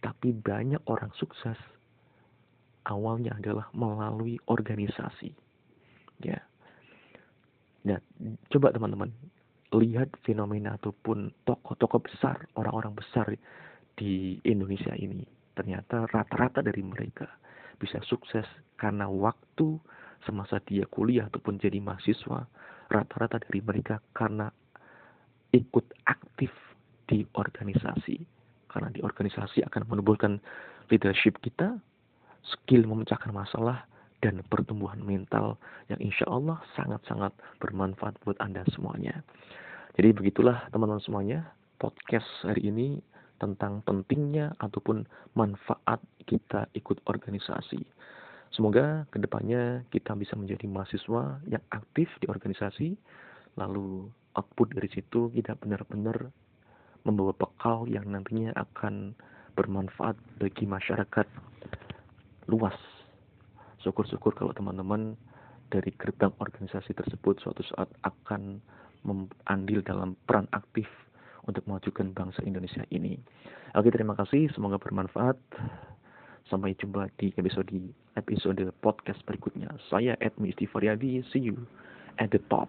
Tapi 0.04 0.37
banyak 0.37 0.82
orang 0.84 1.10
sukses 1.16 1.56
awalnya 2.84 3.32
adalah 3.40 3.72
melalui 3.72 4.37
organisasi. 4.46 5.32
Ya. 6.20 6.44
Nah, 7.88 8.00
coba 8.52 8.72
teman-teman 8.72 9.08
lihat 9.74 10.12
fenomena 10.22 10.76
ataupun 10.76 11.32
tokoh-tokoh 11.48 12.04
besar, 12.04 12.46
orang-orang 12.54 12.94
besar 12.94 13.26
di 13.96 14.38
Indonesia 14.44 14.92
ini. 14.94 15.24
Ternyata 15.55 16.11
rata-rata 16.11 16.61
dari 16.61 16.83
mereka 16.83 17.27
bisa 17.79 18.03
sukses 18.07 18.47
karena 18.79 19.07
waktu 19.07 19.79
semasa 20.27 20.59
dia 20.67 20.87
kuliah 20.88 21.27
ataupun 21.31 21.59
jadi 21.62 21.79
mahasiswa, 21.79 22.47
rata-rata 22.90 23.38
dari 23.43 23.61
mereka 23.62 24.03
karena 24.14 24.51
ikut 25.55 25.87
aktif 26.11 26.51
di 27.07 27.23
organisasi 27.37 28.27
karena 28.75 28.90
di 28.90 28.99
organisasi 29.07 29.62
akan 29.71 29.87
menumbuhkan 29.87 30.43
leadership 30.90 31.38
kita, 31.47 31.79
skill 32.43 32.83
memecahkan 32.90 33.31
masalah 33.31 33.87
dan 34.19 34.43
pertumbuhan 34.51 34.99
mental 34.99 35.55
yang 35.87 36.01
insya 36.03 36.27
Allah 36.27 36.59
sangat-sangat 36.75 37.31
bermanfaat 37.62 38.19
buat 38.27 38.35
Anda 38.43 38.67
semuanya. 38.75 39.23
Jadi 39.95 40.11
begitulah 40.11 40.67
teman-teman 40.75 40.99
semuanya 41.07 41.55
podcast 41.79 42.27
hari 42.43 42.67
ini 42.67 42.99
tentang 43.44 43.85
pentingnya 43.85 44.57
ataupun 44.64 45.04
manfaat 45.37 46.00
kita 46.24 46.64
ikut 46.72 47.04
organisasi. 47.04 47.85
Semoga 48.48 49.04
ke 49.12 49.20
depannya 49.20 49.85
kita 49.92 50.16
bisa 50.16 50.33
menjadi 50.38 50.64
mahasiswa 50.64 51.42
yang 51.44 51.61
aktif 51.74 52.09
di 52.22 52.26
organisasi, 52.30 52.96
lalu 53.61 54.09
output 54.40 54.72
dari 54.72 54.88
situ 54.88 55.28
kita 55.37 55.59
benar-benar 55.61 56.33
membawa 57.04 57.37
bekal 57.37 57.85
yang 57.85 58.09
nantinya 58.09 58.57
akan 58.57 59.12
bermanfaat 59.54 60.16
bagi 60.40 60.64
masyarakat 60.64 61.26
luas. 62.48 62.78
Syukur-syukur 63.85 64.33
kalau 64.33 64.57
teman-teman 64.57 65.12
dari 65.68 65.92
gerbang 66.00 66.33
organisasi 66.40 66.96
tersebut 66.96 67.42
suatu 67.44 67.61
saat 67.74 67.90
akan 68.07 68.62
mengambil 69.04 69.85
dalam 69.85 70.16
peran 70.24 70.48
aktif 70.57 70.88
untuk 71.44 71.64
memajukan 71.68 72.12
bangsa 72.12 72.40
Indonesia 72.44 72.85
ini. 72.92 73.16
Oke, 73.74 73.90
terima 73.90 74.14
kasih. 74.16 74.48
Semoga 74.52 74.78
bermanfaat. 74.78 75.37
Sampai 76.44 76.76
jumpa 76.76 77.09
di 77.16 77.33
episode 77.40 77.72
episode 78.20 78.61
podcast 78.85 79.20
berikutnya. 79.24 79.72
Saya 79.88 80.12
Edmi 80.20 80.52
Istifaryadi. 80.52 81.24
See 81.33 81.40
you 81.40 81.57
at 82.20 82.28
the 82.30 82.40
top. 82.52 82.68